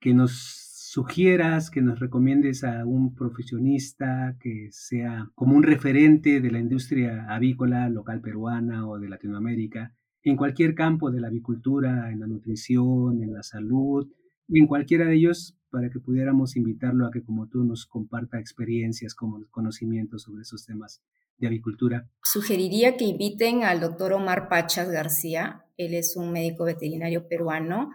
que 0.00 0.14
nos 0.14 0.32
sugieras, 0.32 1.70
que 1.70 1.82
nos 1.82 1.98
recomiendes 1.98 2.64
a 2.64 2.86
un 2.86 3.14
profesionista 3.14 4.36
que 4.40 4.68
sea 4.70 5.30
como 5.34 5.56
un 5.56 5.62
referente 5.62 6.40
de 6.40 6.50
la 6.50 6.60
industria 6.60 7.26
avícola 7.28 7.88
local 7.88 8.20
peruana 8.20 8.88
o 8.88 8.98
de 8.98 9.08
Latinoamérica, 9.08 9.94
en 10.22 10.36
cualquier 10.36 10.74
campo 10.74 11.10
de 11.10 11.20
la 11.20 11.28
avicultura, 11.28 12.10
en 12.10 12.20
la 12.20 12.26
nutrición, 12.26 13.22
en 13.22 13.32
la 13.32 13.42
salud, 13.42 14.10
en 14.48 14.66
cualquiera 14.66 15.06
de 15.06 15.16
ellos 15.16 15.57
para 15.70 15.90
que 15.90 16.00
pudiéramos 16.00 16.56
invitarlo 16.56 17.06
a 17.06 17.10
que 17.10 17.22
como 17.22 17.48
tú 17.48 17.64
nos 17.64 17.86
comparta 17.86 18.38
experiencias, 18.38 19.14
como 19.14 19.44
conocimientos 19.50 20.22
sobre 20.22 20.42
esos 20.42 20.64
temas 20.66 21.02
de 21.38 21.46
avicultura. 21.46 22.08
Sugeriría 22.22 22.96
que 22.96 23.04
inviten 23.04 23.62
al 23.62 23.80
doctor 23.80 24.12
Omar 24.12 24.48
Pachas 24.48 24.90
García. 24.90 25.64
Él 25.76 25.94
es 25.94 26.16
un 26.16 26.32
médico 26.32 26.64
veterinario 26.64 27.28
peruano. 27.28 27.90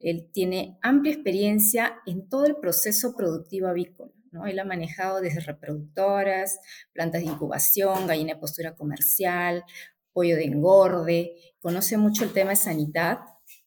Él 0.00 0.28
tiene 0.32 0.78
amplia 0.82 1.12
experiencia 1.12 1.96
en 2.06 2.28
todo 2.28 2.46
el 2.46 2.56
proceso 2.56 3.14
productivo 3.16 3.68
avícola. 3.68 4.12
¿no? 4.32 4.46
Él 4.46 4.58
ha 4.58 4.64
manejado 4.64 5.20
desde 5.20 5.40
reproductoras, 5.40 6.58
plantas 6.92 7.22
de 7.22 7.28
incubación, 7.28 8.06
gallina 8.06 8.34
de 8.34 8.40
postura 8.40 8.74
comercial, 8.74 9.64
pollo 10.12 10.36
de 10.36 10.44
engorde. 10.44 11.32
Conoce 11.60 11.96
mucho 11.96 12.24
el 12.24 12.32
tema 12.32 12.50
de 12.50 12.56
sanidad, 12.56 13.18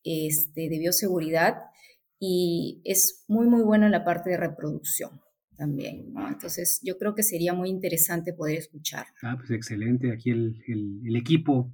este, 0.04 0.70
de 0.70 0.80
bioseguridad 0.80 1.71
y 2.24 2.84
es 2.86 3.26
muy, 3.28 3.48
muy 3.48 3.64
bueno 3.64 3.88
en 3.88 3.92
la 3.92 4.06
parte 4.06 4.30
de 4.30 4.38
reproducción 4.38 5.20
también, 5.58 6.12
Entonces, 6.28 6.80
yo 6.84 6.98
creo 6.98 7.14
que 7.14 7.22
sería 7.22 7.54
muy 7.54 7.70
interesante 7.70 8.34
poder 8.34 8.58
escuchar. 8.58 9.06
Ah, 9.22 9.36
pues 9.38 9.52
excelente. 9.52 10.12
Aquí 10.12 10.32
el, 10.32 10.64
el, 10.66 11.16
equipo 11.16 11.72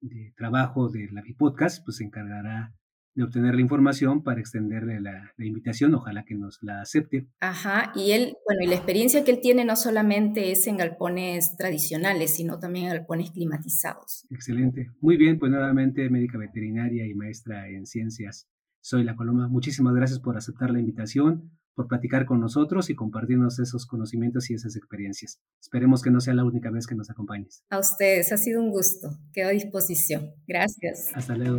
de 0.00 0.32
trabajo 0.36 0.88
de 0.88 1.08
la 1.12 1.22
Podcast 1.38 1.84
pues 1.84 1.98
se 1.98 2.04
encargará 2.04 2.74
de 3.14 3.22
obtener 3.22 3.54
la 3.54 3.60
información 3.60 4.24
para 4.24 4.40
extenderle 4.40 5.00
la, 5.00 5.32
la, 5.36 5.46
invitación, 5.46 5.94
ojalá 5.94 6.24
que 6.24 6.34
nos 6.34 6.58
la 6.62 6.80
acepte. 6.80 7.28
Ajá, 7.38 7.92
y 7.94 8.10
él, 8.10 8.34
bueno, 8.44 8.62
y 8.64 8.66
la 8.66 8.74
experiencia 8.74 9.22
que 9.22 9.30
él 9.30 9.40
tiene 9.40 9.64
no 9.64 9.76
solamente 9.76 10.50
es 10.50 10.66
en 10.66 10.78
galpones 10.78 11.56
tradicionales, 11.56 12.34
sino 12.34 12.58
también 12.58 12.86
en 12.86 12.92
galpones 12.92 13.30
climatizados. 13.30 14.26
Excelente, 14.30 14.90
muy 15.00 15.16
bien, 15.16 15.38
pues 15.38 15.52
nuevamente 15.52 16.08
médica 16.10 16.38
veterinaria 16.38 17.06
y 17.06 17.14
maestra 17.14 17.68
en 17.68 17.86
ciencias 17.86 18.48
soy 18.82 19.04
La 19.04 19.16
Coloma. 19.16 19.48
Muchísimas 19.48 19.94
gracias 19.94 20.18
por 20.18 20.36
aceptar 20.36 20.70
la 20.70 20.80
invitación, 20.80 21.50
por 21.74 21.88
platicar 21.88 22.26
con 22.26 22.40
nosotros 22.40 22.90
y 22.90 22.94
compartirnos 22.94 23.58
esos 23.58 23.86
conocimientos 23.86 24.50
y 24.50 24.54
esas 24.54 24.76
experiencias. 24.76 25.40
Esperemos 25.60 26.02
que 26.02 26.10
no 26.10 26.20
sea 26.20 26.34
la 26.34 26.44
única 26.44 26.70
vez 26.70 26.86
que 26.86 26.94
nos 26.94 27.08
acompañes. 27.08 27.64
A 27.70 27.78
ustedes, 27.78 28.32
ha 28.32 28.36
sido 28.36 28.60
un 28.60 28.70
gusto. 28.70 29.08
Quedo 29.32 29.48
a 29.48 29.52
disposición. 29.52 30.32
Gracias. 30.46 31.10
Hasta 31.14 31.36
luego. 31.36 31.58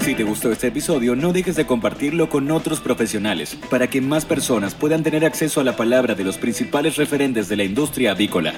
Si 0.00 0.14
te 0.14 0.24
gustó 0.24 0.50
este 0.50 0.68
episodio, 0.68 1.14
no 1.14 1.34
dejes 1.34 1.56
de 1.56 1.66
compartirlo 1.66 2.30
con 2.30 2.50
otros 2.50 2.80
profesionales 2.80 3.58
para 3.70 3.90
que 3.90 4.00
más 4.00 4.24
personas 4.24 4.74
puedan 4.74 5.02
tener 5.02 5.24
acceso 5.24 5.60
a 5.60 5.64
la 5.64 5.76
palabra 5.76 6.14
de 6.14 6.24
los 6.24 6.38
principales 6.38 6.96
referentes 6.96 7.48
de 7.48 7.56
la 7.56 7.64
industria 7.64 8.12
avícola. 8.12 8.54